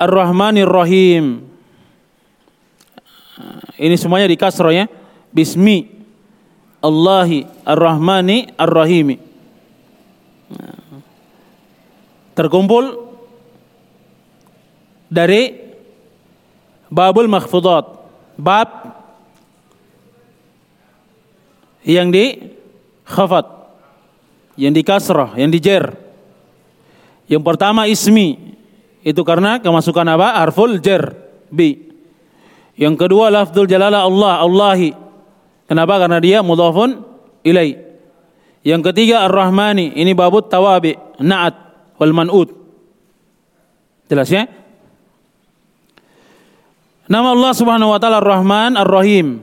[0.00, 1.44] Ar-Rahmanir Rahim.
[3.76, 4.88] Ini semuanya di kasroh ya.
[5.36, 5.84] Bismi
[6.80, 9.20] Allahi Ar-Rahmani Ar-Rahimi.
[12.32, 13.04] Terkumpul
[15.12, 15.65] dari
[16.92, 17.98] babul makhfudat.
[18.36, 18.68] Bab
[21.86, 22.52] yang di
[23.06, 23.46] khafat,
[24.58, 25.94] yang di kasrah, yang di jer.
[27.30, 28.58] Yang pertama ismi,
[29.06, 30.42] itu karena kemasukan apa?
[30.42, 31.16] Harful jer,
[31.48, 31.86] bi.
[32.76, 34.90] Yang kedua lafzul jalalah Allah, Allahi.
[35.64, 35.96] Kenapa?
[35.96, 37.02] Karena dia mudhafun
[37.40, 37.78] ilai.
[38.66, 41.54] Yang ketiga Ar-Rahmani, ini babut tawabi, na'at
[42.02, 42.50] wal man'ud.
[44.10, 44.46] Jelas ya?
[47.06, 49.38] Nama Allah Subhanahu wa taala Ar-Rahman Ar-Rahim.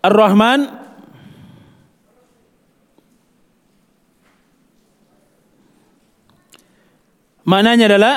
[0.00, 0.70] Ar-Rahman
[7.44, 8.16] maknanya adalah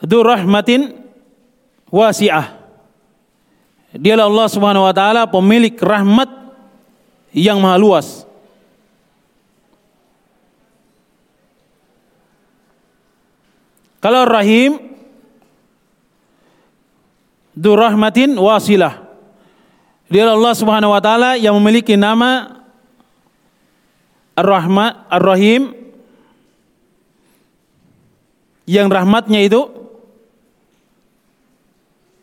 [0.00, 0.96] Dhu rahmatin
[1.92, 2.56] wasi'ah.
[3.92, 6.30] Dialah Allah Subhanahu wa taala pemilik rahmat
[7.36, 8.29] yang maha luas.
[14.00, 14.90] Kalau Rahim
[17.60, 19.04] Durrahmatin wasilah.
[20.08, 22.62] Dia Allah Subhanahu wa taala yang memiliki nama
[24.34, 25.76] Ar-Rahman Ar-Rahim
[28.64, 29.68] yang rahmatnya itu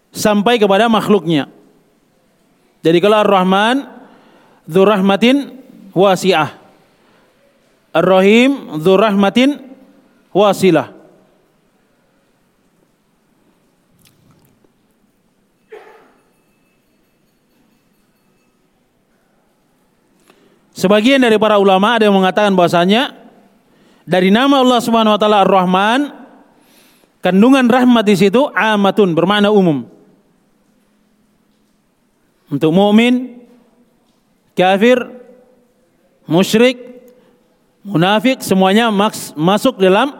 [0.10, 1.54] sampai kepada makhluknya.
[2.82, 3.86] Jadi kalau Ar-Rahman
[4.66, 5.54] Dzurrahmatin
[5.94, 6.58] wasi'ah.
[7.94, 9.62] Ar-Rahim Dzurrahmatin
[10.34, 10.96] wasilah.
[20.78, 23.18] Sebagian dari para ulama ada yang mengatakan bahwasanya
[24.06, 26.13] dari nama Allah Subhanahu wa taala Ar-Rahman
[27.18, 29.90] kandungan rahmat di situ amatun bermakna umum.
[32.54, 33.42] Untuk mukmin,
[34.54, 35.02] kafir,
[36.30, 36.78] musyrik,
[37.82, 38.94] munafik semuanya
[39.34, 40.13] masuk dalam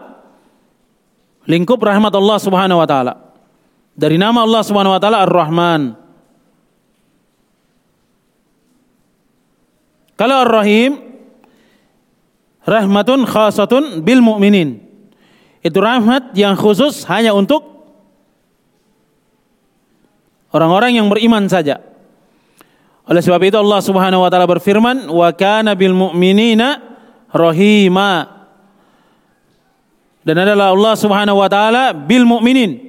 [1.46, 3.14] lingkup rahmat Allah Subhanahu wa taala.
[3.94, 6.07] Dari nama Allah Subhanahu wa taala Ar-Rahman.
[10.18, 10.98] Kalau Ar-Rahim
[12.66, 14.82] rahmatun khasatun bil mu'minin.
[15.64, 17.64] Itu rahmat yang khusus hanya untuk
[20.52, 21.80] orang-orang yang beriman saja.
[23.08, 26.82] Oleh sebab itu Allah Subhanahu wa taala berfirman, "Wa kana bil mu'minina
[27.32, 28.36] rahima."
[30.26, 32.84] Dan adalah Allah Subhanahu wa taala bil mu'minin.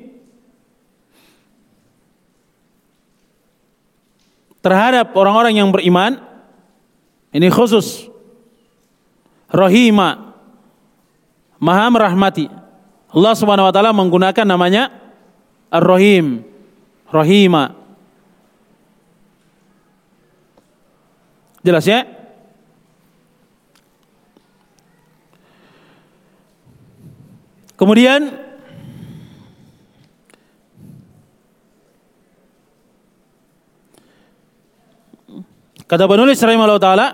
[4.59, 6.28] Terhadap orang-orang yang beriman
[7.29, 8.09] ini khusus.
[9.49, 10.33] Rahima.
[11.59, 12.47] Maha merahmati.
[13.09, 14.93] Allah Subhanahu wa taala menggunakan namanya
[15.73, 16.45] Ar-Rahim.
[17.09, 17.73] Rahima.
[21.65, 22.05] Jelas ya?
[27.75, 28.48] Kemudian
[35.89, 37.07] Kata penulis rahimahullah taala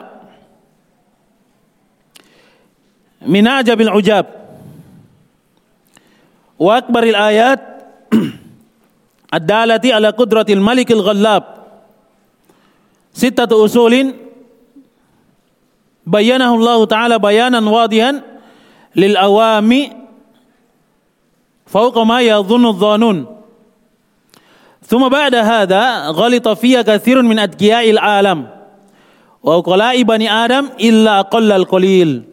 [3.23, 4.27] min ajabil ujab
[6.59, 7.59] wa akbaril ayat
[9.35, 11.71] ad-dalati ala qudratil malikil ghallab
[13.15, 14.11] sittatu usulin
[16.03, 18.19] bayanahu Allah taala bayanan wadihan
[18.91, 19.95] lil awami
[21.63, 23.19] fawqa ma yadhunnu adh-dhanun
[24.85, 28.54] ثم بعد هذا غلط فيها كثير من أتقياء العالم
[29.45, 32.25] wa uqala'i bani Adam illa aqallal qalil.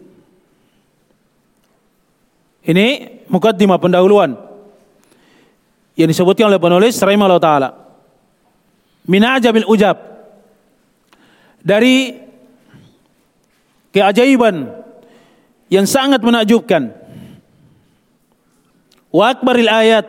[2.65, 2.87] Ini
[3.29, 4.33] mukaddimah pendahuluan
[5.93, 7.71] yang disebutkan oleh penulis rahimahullah taala.
[9.05, 9.99] Min ajabil ujab.
[11.63, 12.17] Dari
[13.93, 14.73] keajaiban
[15.69, 16.97] yang sangat menakjubkan.
[19.13, 20.09] Wa akbaril ayat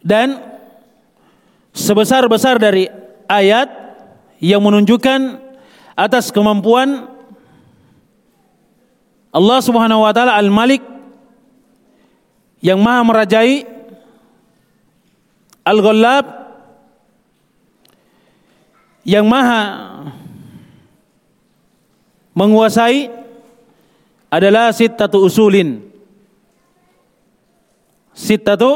[0.00, 0.40] dan
[1.76, 3.68] sebesar-besar dari ayat
[4.42, 5.40] yang menunjukkan
[5.94, 7.06] atas kemampuan
[9.34, 10.82] Allah Subhanahu wa taala Al-Malik
[12.62, 13.66] yang Maha merajai
[15.64, 16.24] Al-Ghallab
[19.04, 19.62] yang Maha
[22.32, 23.12] menguasai
[24.32, 25.78] adalah sittatu usulin.
[28.14, 28.70] Sittatu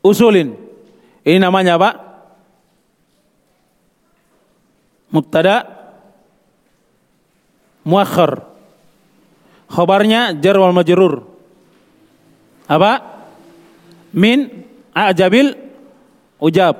[0.00, 0.56] usulin.
[1.26, 2.05] Ini namanya apa
[5.10, 5.66] mubtada
[7.86, 8.42] muakhir.
[9.66, 11.26] Khabarnya jar wal majrur.
[12.66, 13.22] Apa?
[14.14, 15.54] Min ajabil
[16.42, 16.74] ujab.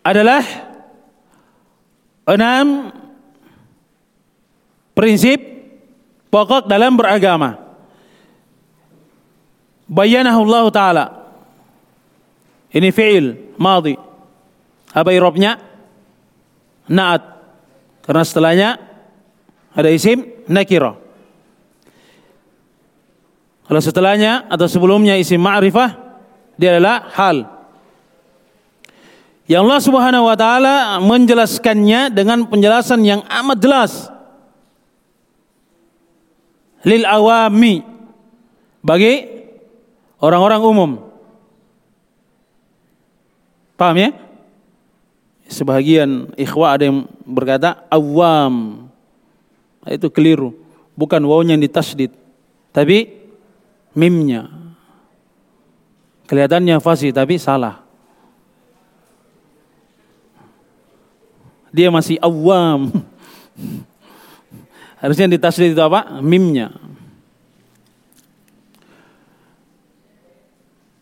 [0.00, 0.42] Adalah
[2.24, 2.88] enam
[4.96, 5.38] prinsip
[6.32, 7.60] pokok dalam beragama.
[9.90, 11.19] Bayanahu Allah Ta'ala.
[12.70, 13.98] Ini fi'il, madhi.
[14.94, 15.58] Apa irobnya?
[16.90, 17.22] Naat.
[18.06, 18.70] Karena setelahnya
[19.74, 20.98] ada isim nakira.
[23.70, 25.94] Kalau setelahnya atau sebelumnya isim ma'rifah,
[26.58, 27.46] dia adalah hal.
[29.46, 33.92] Yang Allah Subhanahu wa taala menjelaskannya dengan penjelasan yang amat jelas.
[36.86, 37.82] Lil awami
[38.82, 39.26] bagi
[40.22, 40.90] orang-orang umum.
[43.80, 44.12] Paham ya?
[45.48, 48.84] Sebagian ikhwah ada yang berkata awam.
[49.88, 50.52] Itu keliru.
[50.92, 52.12] Bukan wawnya yang ditasdid.
[52.76, 53.08] Tapi
[53.96, 54.52] mimnya.
[56.28, 57.80] Kelihatannya fasih tapi salah.
[61.72, 62.92] Dia masih awam.
[65.00, 66.20] Harusnya ditasdid itu apa?
[66.20, 66.68] Mimnya.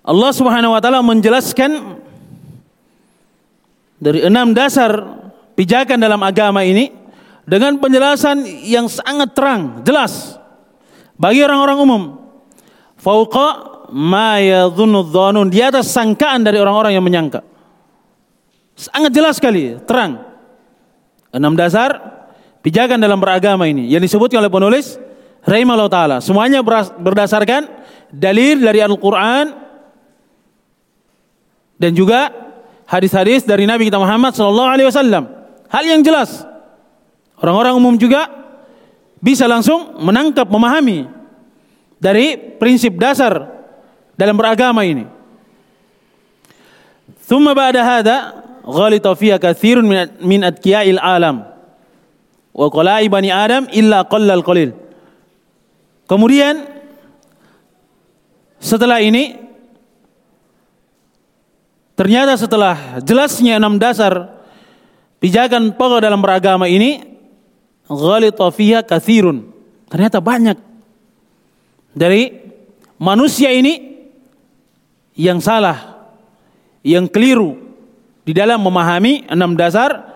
[0.06, 2.06] Allah Subhanahu wa taala menjelaskan
[3.98, 4.94] dari enam dasar
[5.58, 6.94] pijakan dalam agama ini
[7.48, 10.38] dengan penjelasan yang sangat terang, jelas
[11.18, 12.02] bagi orang-orang umum.
[12.98, 13.48] Fauqa
[13.90, 17.42] ma yadhunnu di atas sangkaan dari orang-orang yang menyangka.
[18.78, 20.22] Sangat jelas sekali, terang.
[21.34, 21.98] Enam dasar
[22.62, 24.94] pijakan dalam beragama ini yang disebutkan oleh penulis
[25.42, 26.16] rahimahullah taala.
[26.22, 26.62] Semuanya
[26.96, 27.66] berdasarkan
[28.14, 29.46] dalil dari Al-Qur'an
[31.78, 32.47] dan juga
[32.88, 35.28] hadis-hadis dari Nabi kita Muhammad sallallahu alaihi wasallam.
[35.68, 36.48] Hal yang jelas.
[37.38, 38.26] Orang-orang umum juga
[39.20, 41.06] bisa langsung menangkap, memahami
[42.00, 43.46] dari prinsip dasar
[44.16, 45.06] dalam beragama ini.
[47.28, 48.16] Thumma ba'da hada
[48.64, 49.84] ghalita fiha katsirun
[50.24, 51.44] min adkiya'il alam
[52.56, 54.72] wa qala'i bani adam illa qallal qalil.
[56.08, 56.64] Kemudian
[58.58, 59.36] setelah ini
[61.98, 64.38] Ternyata setelah jelasnya enam dasar
[65.18, 67.02] pijakan pokok dalam beragama ini,
[67.90, 68.54] ghalita
[68.86, 69.50] kathirun.
[69.90, 70.54] Ternyata banyak
[71.90, 72.38] dari
[73.02, 73.98] manusia ini
[75.18, 76.06] yang salah,
[76.86, 77.58] yang keliru
[78.22, 80.14] di dalam memahami enam dasar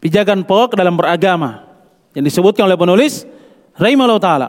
[0.00, 1.68] pijakan pokok dalam beragama
[2.16, 3.28] yang disebutkan oleh penulis
[3.76, 4.48] rahimahullah taala.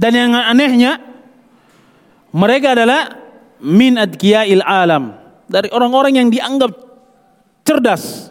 [0.00, 1.04] Dan yang anehnya
[2.32, 3.27] mereka adalah
[3.62, 5.14] min adkiya'il alam
[5.48, 6.72] dari orang-orang yang dianggap
[7.66, 8.30] cerdas,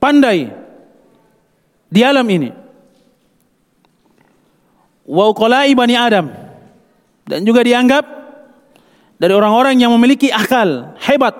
[0.00, 0.50] pandai
[1.88, 2.50] di alam ini.
[5.04, 5.36] Wa
[5.76, 6.32] bani Adam
[7.28, 8.04] dan juga dianggap
[9.20, 11.36] dari orang-orang yang memiliki akal hebat.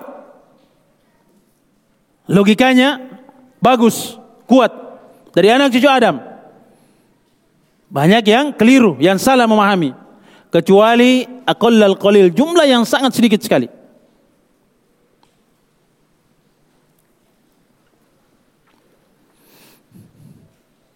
[2.25, 3.01] Logikanya
[3.61, 4.17] bagus,
[4.49, 4.73] kuat
[5.33, 6.21] dari anak cucu Adam.
[7.89, 10.04] Banyak yang keliru, yang salah memahami
[10.55, 13.67] kecuali aqallal qalil jumlah yang sangat sedikit sekali.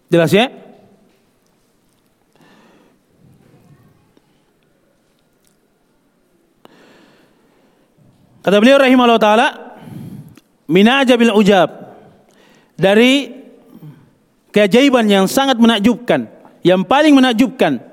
[0.08, 0.48] Jelas ya?
[8.40, 9.48] Kata beliau rahimahullah taala
[10.72, 11.68] minajabil ujab.
[12.80, 13.28] Dari
[14.56, 16.32] keajaiban yang sangat menakjubkan,
[16.64, 17.89] yang paling menakjubkan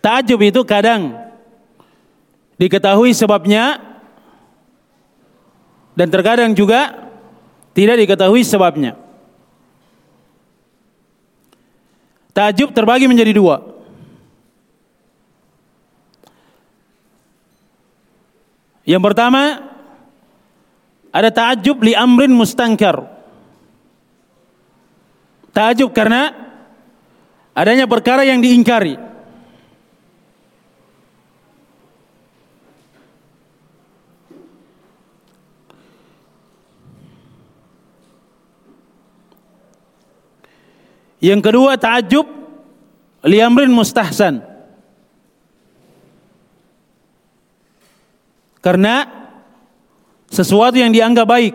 [0.00, 1.12] Takjub itu kadang
[2.56, 3.80] diketahui sebabnya
[5.92, 7.12] dan terkadang juga
[7.76, 8.96] tidak diketahui sebabnya.
[12.32, 13.56] Takjub terbagi menjadi dua.
[18.88, 19.42] Yang pertama
[21.12, 23.04] ada takjub li amrin mustangkar.
[25.50, 26.32] Takjub karena
[27.52, 29.09] adanya perkara yang diingkari.
[41.20, 42.26] Yang kedua ta'ajub
[43.28, 44.40] liamrin mustahsan.
[48.60, 49.04] Karena
[50.28, 51.54] sesuatu yang dianggap baik.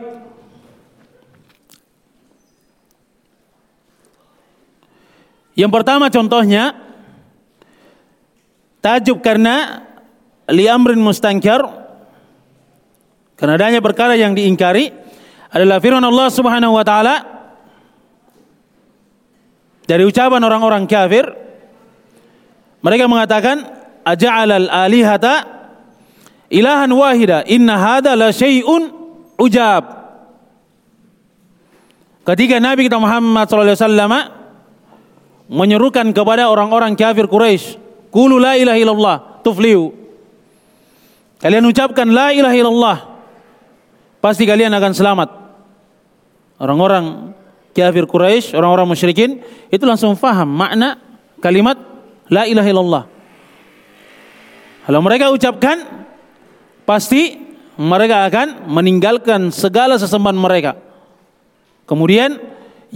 [5.55, 6.76] Yang pertama contohnya
[8.84, 9.88] tajub karena
[10.51, 11.63] li amrin mustankar
[13.39, 14.91] karena adanya perkara yang diingkari
[15.49, 17.35] adalah firman Allah Subhanahu wa taala
[19.86, 21.26] dari ucapan orang-orang kafir
[22.82, 23.66] mereka mengatakan
[24.06, 25.46] aja'alal alihata
[26.50, 28.90] ilahan wahida inna hada la syai'un
[29.38, 29.84] ujab
[32.26, 34.36] ketika Nabi kita Muhammad SAW
[35.46, 37.78] menyerukan kepada orang-orang kafir Quraisy,
[38.10, 39.94] "Qulu la ilaha illallah tuflihu."
[41.38, 42.98] Kalian ucapkan la ilaha illallah,
[44.24, 45.30] pasti kalian akan selamat.
[46.58, 47.36] Orang-orang
[47.76, 50.95] kafir Quraisy, orang-orang musyrikin itu langsung faham makna
[51.43, 51.76] kalimat
[52.32, 53.03] la ilaha illallah.
[54.88, 56.07] Kalau mereka ucapkan
[56.88, 57.36] pasti
[57.76, 60.80] mereka akan meninggalkan segala sesembahan mereka.
[61.84, 62.39] Kemudian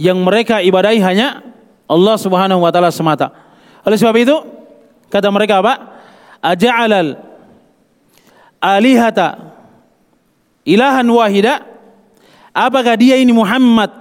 [0.00, 1.44] yang mereka ibadahi hanya
[1.84, 3.34] Allah Subhanahu wa taala semata.
[3.84, 4.36] Oleh sebab itu
[5.12, 6.00] kata mereka apa?
[6.40, 7.20] Aja'alal
[8.62, 9.52] alihata
[10.64, 11.68] ilahan wahida?
[12.50, 13.99] Apakah dia ini Muhammad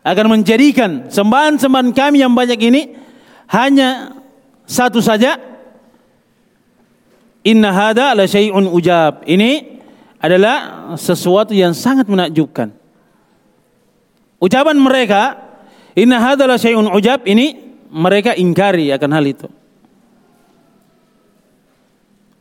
[0.00, 2.82] akan menjadikan sembahan-sembahan kami yang banyak ini
[3.52, 4.16] hanya
[4.64, 5.36] satu saja?
[7.44, 9.24] Inna hada la syai'un ujab.
[9.28, 9.80] Ini
[10.20, 10.56] adalah
[10.96, 12.72] sesuatu yang sangat menakjubkan.
[14.40, 15.36] Ucapan mereka,
[15.96, 19.48] inna hadalah syai'un ujab ini mereka ingkari akan hal itu.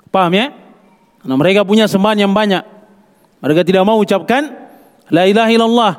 [0.10, 0.56] Paham ya?
[1.28, 2.64] Nah, mereka punya sembahan yang banyak.
[3.40, 4.48] Mereka tidak mau ucapkan
[5.12, 5.94] la ilaha illallah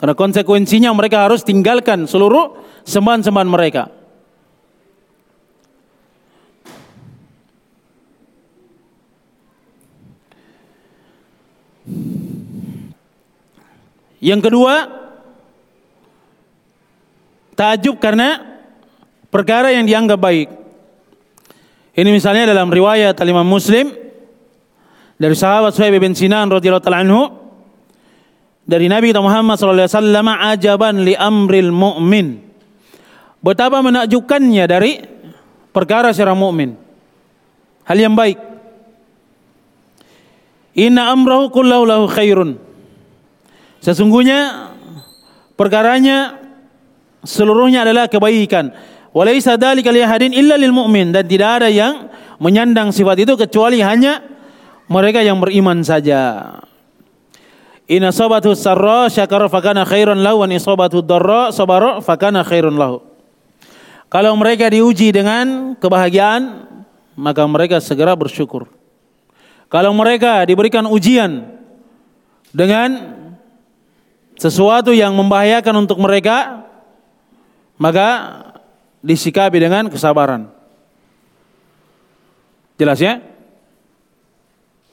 [0.00, 2.56] karena konsekuensinya mereka harus tinggalkan seluruh
[2.88, 3.84] sembahan-sembahan mereka.
[14.24, 14.74] Yang kedua,
[17.56, 18.40] Takjub karena
[19.28, 20.48] perkara yang dianggap baik.
[21.92, 23.92] Ini misalnya dalam riwayat Imam Muslim
[25.20, 27.39] dari sahabat Suhaib bin Sinan radhiyallahu anhu
[28.64, 32.26] dari Nabi Muhammad sallallahu alaihi wasallam ajaban li amril mu'min.
[33.40, 35.00] Betapa menakjubkannya dari
[35.72, 36.76] perkara seorang mukmin.
[37.88, 38.36] Hal yang baik.
[40.76, 42.60] Inna amrahu kullahu lahu khairun.
[43.80, 44.70] Sesungguhnya
[45.56, 46.36] perkaranya
[47.24, 48.70] seluruhnya adalah kebaikan.
[49.10, 53.82] Walaisa dzalika li ahadin illa lil mu'min dan tidak ada yang menyandang sifat itu kecuali
[53.82, 54.22] hanya
[54.86, 56.54] mereka yang beriman saja.
[57.90, 63.02] In asabatu sarra syakara fakana khairan lahu wa in asabatu darra sabara fakana khairan lahu.
[64.06, 66.70] Kalau mereka diuji dengan kebahagiaan,
[67.18, 68.70] maka mereka segera bersyukur.
[69.66, 71.50] Kalau mereka diberikan ujian
[72.54, 73.18] dengan
[74.38, 76.62] sesuatu yang membahayakan untuk mereka,
[77.74, 78.38] maka
[79.02, 80.46] disikapi dengan kesabaran.
[82.78, 83.18] Jelas ya?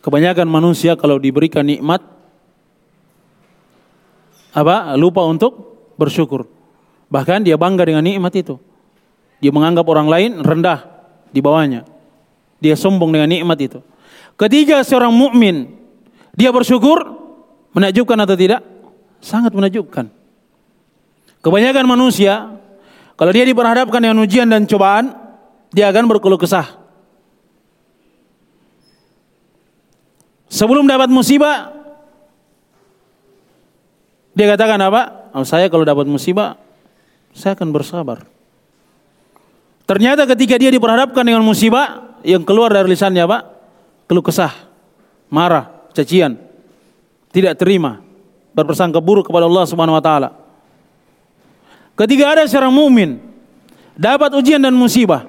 [0.01, 2.16] Kebanyakan manusia kalau diberikan nikmat
[4.53, 4.95] apa?
[4.99, 6.47] lupa untuk bersyukur.
[7.07, 8.59] Bahkan dia bangga dengan nikmat itu.
[9.39, 10.83] Dia menganggap orang lain rendah
[11.31, 11.87] di bawahnya.
[12.57, 13.79] Dia sombong dengan nikmat itu.
[14.37, 15.71] Ketiga seorang mukmin
[16.37, 17.01] dia bersyukur
[17.73, 18.61] menakjubkan atau tidak?
[19.21, 20.09] Sangat menakjubkan.
[21.41, 22.57] Kebanyakan manusia
[23.17, 25.09] kalau dia diperhadapkan dengan ujian dan cobaan,
[25.73, 26.77] dia akan berkeluh kesah.
[30.47, 31.76] Sebelum dapat musibah,
[34.37, 35.33] dia katakan apa?
[35.33, 36.61] Oh, saya kalau dapat musibah,
[37.33, 38.21] saya akan bersabar.
[39.89, 43.49] Ternyata ketika dia diperhadapkan dengan musibah, yang keluar dari lisannya apa?
[44.05, 44.53] Keluh kesah,
[45.33, 46.37] marah, cacian,
[47.33, 47.97] tidak terima,
[48.53, 50.29] berpersangka buruk kepada Allah Subhanahu wa taala.
[51.97, 53.17] Ketika ada seorang mukmin
[53.97, 55.25] dapat ujian dan musibah,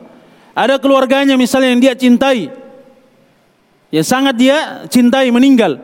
[0.52, 2.52] ada keluarganya misalnya yang dia cintai,
[3.88, 5.80] yang sangat dia cintai meninggal.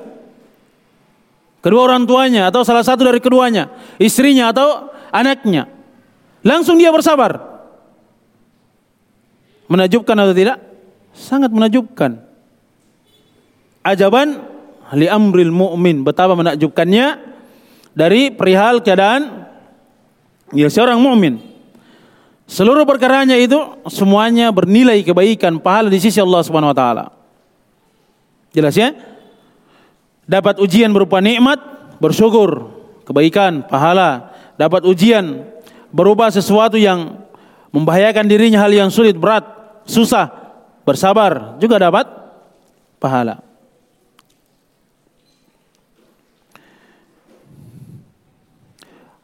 [1.64, 5.64] Kedua orang tuanya atau salah satu dari keduanya, istrinya atau anaknya.
[6.44, 7.40] Langsung dia bersabar.
[9.64, 10.60] Menajubkan atau tidak?
[11.16, 12.20] Sangat menajubkan.
[13.80, 14.44] Ajaban
[14.92, 16.04] li amril mu'min.
[16.04, 17.16] Betapa menakjubkannya
[17.96, 19.44] dari perihal keadaan
[20.54, 21.42] Ya seorang mukmin.
[22.44, 23.56] Seluruh perkaranya itu
[23.88, 27.04] semuanya bernilai kebaikan pahala di sisi Allah Subhanahu wa taala.
[28.52, 28.92] Jelas ya?
[30.24, 31.60] Dapat ujian berupa nikmat,
[32.00, 32.72] bersyukur,
[33.04, 34.32] kebaikan, pahala.
[34.56, 35.44] Dapat ujian
[35.92, 37.20] berupa sesuatu yang
[37.74, 39.44] membahayakan dirinya hal yang sulit, berat,
[39.84, 40.32] susah,
[40.86, 42.08] bersabar, juga dapat
[42.96, 43.44] pahala.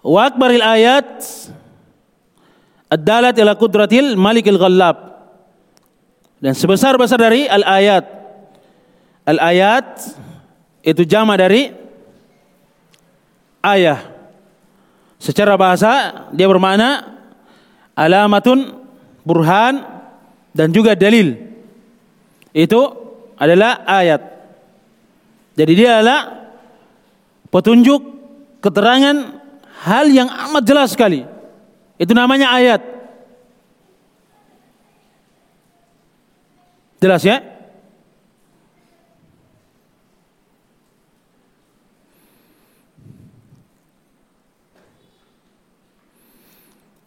[0.01, 1.09] Wa akbaril ayat
[2.89, 4.97] ad-dalat ila qudratil malikil ghallab.
[6.41, 8.21] Dan sebesar-besar dari al-ayat
[9.31, 9.87] Al-ayat
[10.81, 11.73] itu jama dari
[13.65, 14.01] ayah.
[15.21, 17.21] Secara bahasa dia bermakna
[17.93, 18.81] alamatun,
[19.21, 19.85] burhan
[20.57, 21.37] dan juga dalil.
[22.57, 22.81] Itu
[23.37, 24.21] adalah ayat.
[25.61, 26.51] Jadi dia adalah
[27.53, 28.01] petunjuk
[28.65, 29.17] keterangan
[29.85, 31.29] hal yang amat jelas sekali.
[32.01, 32.81] Itu namanya ayat.
[37.01, 37.60] Jelas ya?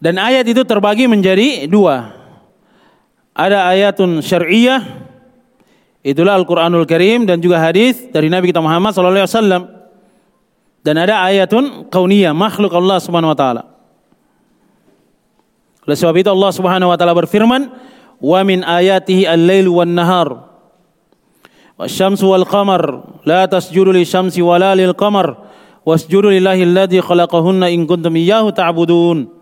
[0.04, 2.12] Dan ayat itu terbagi menjadi dua.
[3.32, 4.84] Ada ayatun syariah,
[6.04, 9.64] itulah Al-Quranul Karim dan juga hadis dari Nabi kita Muhammad SAW.
[10.84, 13.62] Dan ada ayatun kauniyah, makhluk Allah Subhanahu wa taala.
[15.88, 17.72] Oleh sebab itu Allah Subhanahu wa taala berfirman,
[18.20, 20.52] "Wa min ayatihi al-lail wan nahar."
[21.80, 25.32] Wasyamsu wal qamar la tasjudu lisyamsi wala lil qamar
[25.88, 29.18] wasjudu lillahi alladhi khalaqahunna in ta'budun.
[29.26, 29.33] Ta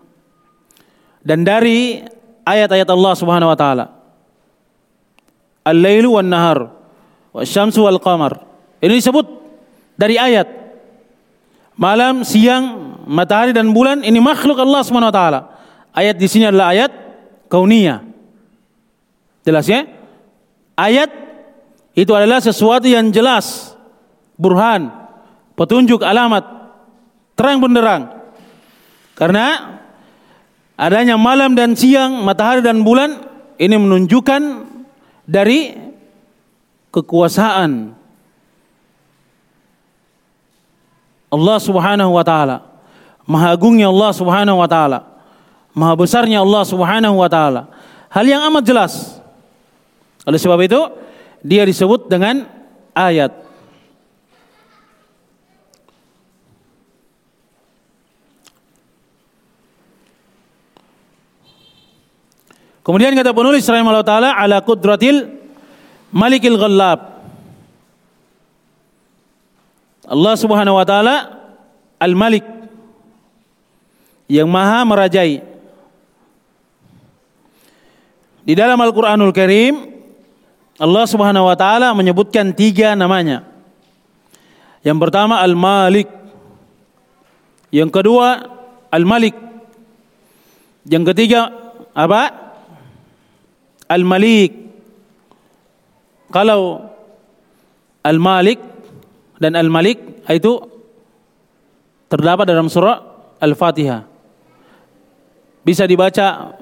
[1.23, 2.03] dan dari
[2.43, 3.85] ayat-ayat Allah Subhanahu wa taala.
[5.63, 6.67] Al-lailu wan nahar
[7.31, 8.43] wasyamsu wal qamar.
[8.83, 9.25] Ini disebut
[9.95, 10.47] dari ayat.
[11.73, 15.39] Malam, siang, matahari dan bulan ini makhluk Allah Subhanahu wa taala.
[15.95, 16.91] Ayat di sini adalah ayat
[17.47, 18.03] kauniyah.
[19.47, 19.87] Jelas ya?
[20.75, 21.09] Ayat
[21.93, 23.77] itu adalah sesuatu yang jelas,
[24.35, 24.89] burhan,
[25.53, 26.41] petunjuk, alamat,
[27.37, 28.09] terang benderang.
[29.13, 29.77] Karena
[30.77, 33.21] adanya malam dan siang, matahari dan bulan
[33.57, 34.41] ini menunjukkan
[35.27, 35.73] dari
[36.93, 37.97] kekuasaan
[41.33, 42.61] Allah Subhanahu wa taala.
[43.25, 44.99] Maha agungnya Allah Subhanahu wa taala.
[45.73, 47.73] Maha besarnya Allah Subhanahu wa taala.
[48.13, 48.93] Hal yang amat jelas.
[50.29, 50.77] Oleh sebab itu
[51.41, 52.45] dia disebut dengan
[52.93, 53.42] ayat.
[62.83, 65.31] Kemudian kata penulis rahimahullah taala ala qudratil
[66.11, 66.99] malikil ghallab.
[70.03, 71.15] Allah Subhanahu wa taala
[71.95, 72.43] al-malik
[74.27, 75.39] yang maha merajai.
[78.43, 79.95] Di dalam Al-Qur'anul Karim
[80.75, 83.47] Allah Subhanahu wa taala menyebutkan tiga namanya.
[84.83, 86.11] Yang pertama Al-Malik.
[87.71, 88.43] Yang kedua
[88.91, 89.39] Al-Malik.
[90.83, 91.47] Yang ketiga
[91.95, 92.42] apa?
[93.93, 94.51] Al-Malik.
[96.33, 96.89] Kalau
[98.01, 98.57] Al-Malik
[99.37, 100.53] dan Al-Malik itu
[102.09, 102.97] terdapat dalam surah
[103.37, 104.09] Al-Fatihah.
[105.61, 106.57] Bisa dibaca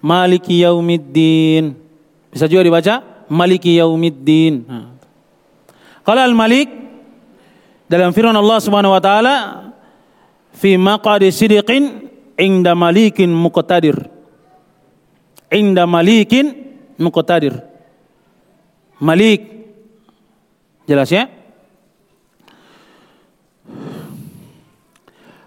[0.00, 1.74] Maliki Yaumiddin.
[2.30, 4.64] Bisa juga dibaca Maliki Yaumiddin.
[6.06, 6.70] Kalau Al-Malik
[7.90, 9.36] dalam firman Allah Subhanahu wa taala
[10.54, 12.06] fi maqadi sidiqin
[12.38, 13.98] inda malikin muqtadir
[15.50, 16.59] inda malikin
[17.00, 17.56] muqtadir.
[19.00, 19.48] Malik.
[20.84, 21.26] Jelas ya?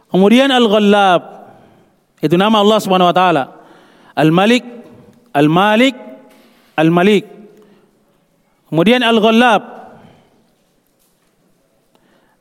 [0.10, 1.22] Kemudian Al-Ghallab.
[2.22, 3.43] Itu nama Allah Subhanahu wa taala.
[4.14, 4.62] Al-Malik,
[5.34, 5.97] Al-Malik,
[6.78, 7.26] Al-Malik.
[8.70, 9.62] Kemudian Al-Ghallab.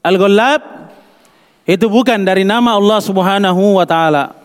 [0.04, 0.60] Al-Ghallab
[1.64, 4.36] itu bukan dari nama Allah Subhanahu wa taala.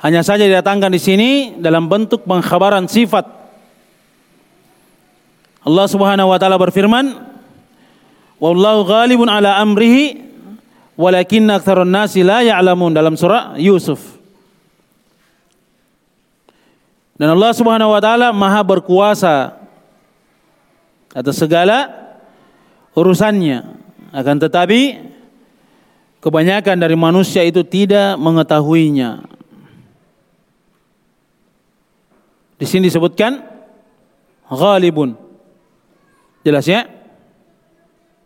[0.00, 1.30] Hanya saja didatangkan di sini
[1.60, 3.26] dalam bentuk pengkhabaran sifat.
[5.66, 7.10] Allah Subhanahu wa taala berfirman,
[8.38, 10.22] "Wallahu ghalibun ala amrihi
[10.94, 13.98] walakinna aktsarun nasi la ya'lamun" dalam surah Yusuf.
[17.18, 19.58] Dan Allah Subhanahu wa taala Maha berkuasa
[21.10, 21.90] atas segala
[22.94, 23.66] urusannya.
[24.14, 25.02] Akan tetapi
[26.22, 29.26] kebanyakan dari manusia itu tidak mengetahuinya.
[32.56, 33.42] Di sini disebutkan
[34.46, 35.25] ghalibun.
[36.46, 36.86] Jelas ya?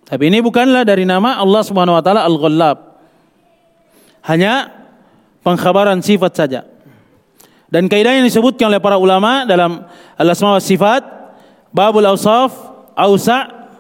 [0.05, 3.01] Tapi ini bukanlah dari nama Allah Subhanahu wa taala Al-Ghallab.
[4.29, 4.69] Hanya
[5.41, 6.61] pengkhabaran sifat saja.
[7.73, 9.89] Dan kaidah yang disebutkan oleh para ulama dalam
[10.21, 11.01] Al-Asma wa Sifat,
[11.73, 12.53] babul awsaf
[12.93, 13.71] ausa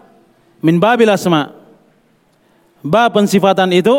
[0.64, 1.52] min babil asma.
[2.80, 3.92] Bab pensifatan itu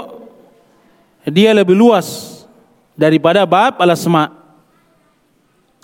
[1.30, 2.42] dia lebih luas
[2.98, 4.34] daripada bab al-asma.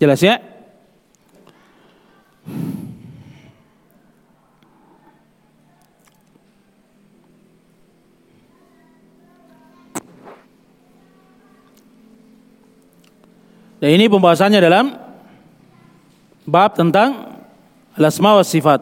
[0.01, 0.41] Jelas ya?
[13.77, 14.97] Dan ini pembahasannya dalam
[16.49, 17.37] bab tentang
[17.93, 18.81] al-asma wa sifat.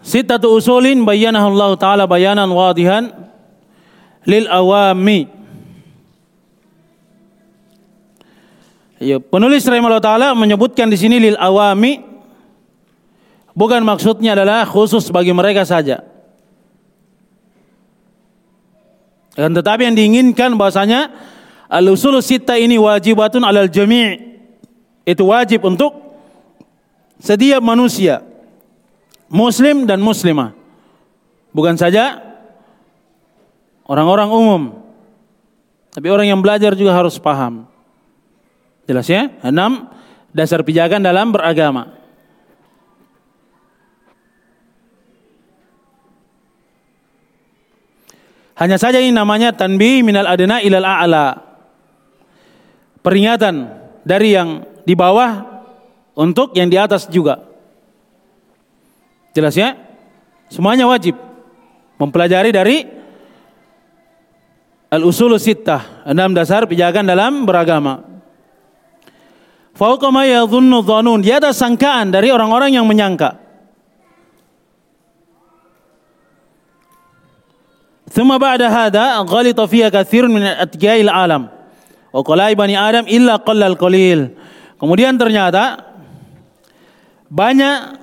[0.00, 3.10] Sittatu usulin bayyanahu Allah Ta'ala bayanan wadihan
[4.26, 5.30] lil awami.
[8.96, 12.00] Ya, penulis rahimahullah taala menyebutkan di sini lil awami
[13.52, 16.00] bukan maksudnya adalah khusus bagi mereka saja.
[19.36, 21.12] Dan tetapi yang diinginkan bahasanya
[21.66, 24.38] al-usul sita ini wajibatun alal jami'
[25.06, 25.94] itu wajib untuk
[27.22, 28.22] setiap manusia
[29.30, 30.54] muslim dan muslimah.
[31.54, 32.20] Bukan saja
[33.88, 34.62] orang-orang umum.
[35.96, 37.64] Tapi orang yang belajar juga harus paham.
[38.84, 39.32] Jelas ya?
[39.40, 39.88] Enam,
[40.30, 41.96] dasar pijakan dalam beragama.
[48.56, 51.45] Hanya saja ini namanya tanbih minal adna ilal a'la
[53.06, 53.70] peringatan
[54.02, 55.62] dari yang di bawah
[56.18, 57.38] untuk yang di atas juga.
[59.30, 59.78] Jelas ya?
[60.50, 61.14] Semuanya wajib
[62.02, 62.82] mempelajari dari
[64.90, 68.02] al-usul sittah, enam dasar pijakan dalam beragama.
[69.76, 73.38] Fauqa ma yadhunnu dhanun, dia ada sangkaan dari orang-orang yang menyangka.
[78.10, 81.55] Thumma ba'da hadha ghalita fiha katsirun min atqiyil alam.
[82.16, 84.32] Okolai bani Adam illa qallal qalil.
[84.80, 85.84] Kemudian ternyata
[87.28, 88.00] banyak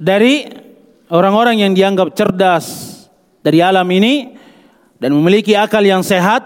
[0.00, 0.48] dari
[1.12, 2.96] orang-orang yang dianggap cerdas
[3.44, 4.32] dari alam ini
[4.96, 6.40] dan memiliki akal yang sehat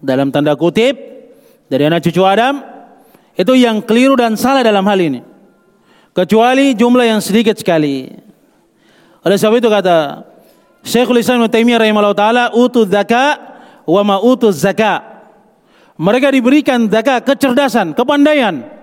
[0.00, 0.96] dalam tanda kutip
[1.68, 2.64] dari anak cucu Adam
[3.36, 5.20] itu yang keliru dan salah dalam hal ini.
[6.16, 8.08] Kecuali jumlah yang sedikit sekali.
[9.20, 10.24] Oleh sebab itu kata
[10.80, 13.36] Syekhul Islam Ibnu Taimiyah rahimahullah taala utu zakat
[13.84, 15.17] wa ma utu zakat
[15.98, 18.78] mereka diberikan zakat kecerdasan kepandaian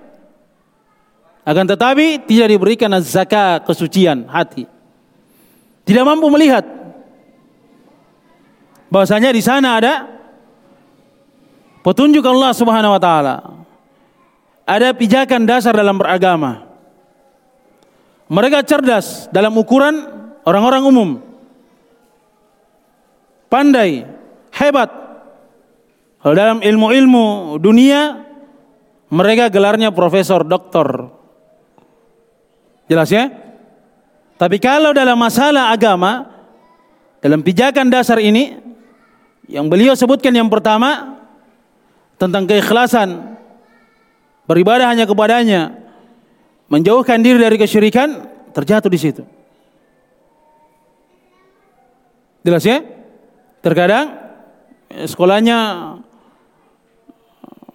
[1.46, 4.66] akan tetapi tidak diberikan zakat kesucian hati.
[5.86, 6.66] Tidak mampu melihat
[8.90, 9.94] bahwasanya di sana ada
[11.86, 13.36] petunjuk Allah Subhanahu wa taala.
[14.66, 16.66] Ada pijakan dasar dalam beragama.
[18.26, 20.02] Mereka cerdas dalam ukuran
[20.42, 21.10] orang-orang umum.
[23.46, 24.02] Pandai,
[24.50, 25.05] hebat.
[26.26, 28.26] Kalau dalam ilmu-ilmu dunia
[29.14, 31.14] mereka gelarnya profesor, doktor,
[32.86, 33.30] Jelas ya?
[34.38, 36.30] Tapi kalau dalam masalah agama,
[37.18, 38.54] dalam pijakan dasar ini,
[39.50, 41.18] yang beliau sebutkan yang pertama,
[42.14, 43.38] tentang keikhlasan,
[44.46, 45.74] beribadah hanya kepadanya,
[46.70, 48.22] menjauhkan diri dari kesyirikan,
[48.54, 49.22] terjatuh di situ.
[52.46, 52.78] Jelas ya?
[53.66, 54.14] Terkadang
[55.10, 55.58] sekolahnya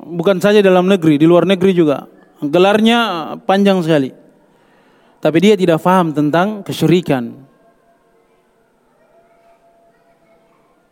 [0.01, 2.09] bukan saja dalam negeri, di luar negeri juga.
[2.41, 4.21] Gelarnya panjang sekali
[5.21, 7.45] tapi dia tidak faham tentang kesyirikan.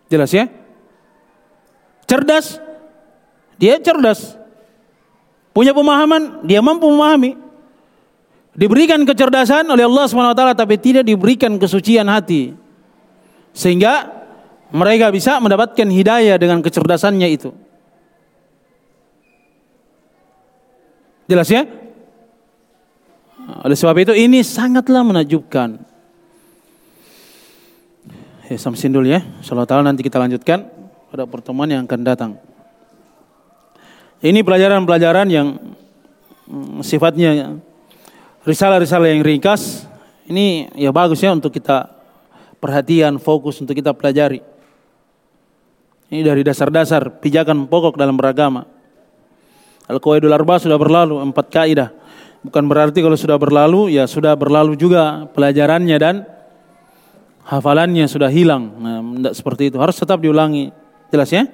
[0.07, 0.45] Jelas ya?
[2.05, 2.61] Cerdas,
[3.57, 4.37] dia cerdas.
[5.49, 7.33] Punya pemahaman, dia mampu memahami.
[8.53, 12.53] Diberikan kecerdasan oleh Allah SWT tapi tidak diberikan kesucian hati.
[13.53, 14.09] Sehingga
[14.69, 17.49] mereka bisa mendapatkan hidayah dengan kecerdasannya itu.
[21.29, 21.61] Jelas ya?
[23.61, 25.77] Oleh sebab itu ini sangatlah menakjubkan.
[28.49, 29.21] Ya, samsin dulu ya.
[29.21, 30.65] Insyaallah taala nanti kita lanjutkan
[31.13, 32.31] pada pertemuan yang akan datang.
[34.25, 35.47] Ini pelajaran-pelajaran yang
[36.49, 37.61] mm, sifatnya
[38.41, 39.85] risalah-risalah yang ringkas.
[40.25, 41.93] Ini ya bagus ya untuk kita
[42.57, 44.41] perhatian, fokus untuk kita pelajari.
[46.09, 48.78] Ini dari dasar-dasar pijakan pokok dalam beragama.
[49.89, 51.89] Al-Qawaidul Arba sudah berlalu empat kaidah
[52.45, 56.15] bukan berarti kalau sudah berlalu ya sudah berlalu juga pelajarannya dan
[57.49, 58.77] hafalannya sudah hilang.
[58.77, 59.77] Nah, tidak seperti itu.
[59.81, 60.69] Harus tetap diulangi.
[61.09, 61.49] Jelas ya?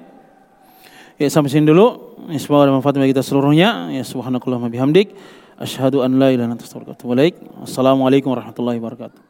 [1.16, 2.20] Ya sampai sini dulu.
[2.28, 3.88] Ya, semoga manfaat bagi kita seluruhnya.
[3.88, 5.16] Ya subhanakallah bihamdik.
[5.56, 7.64] Asyhadu an la ilaha illa anta astaghfiruka.
[7.64, 9.25] Assalamualaikum warahmatullahi wabarakatuh.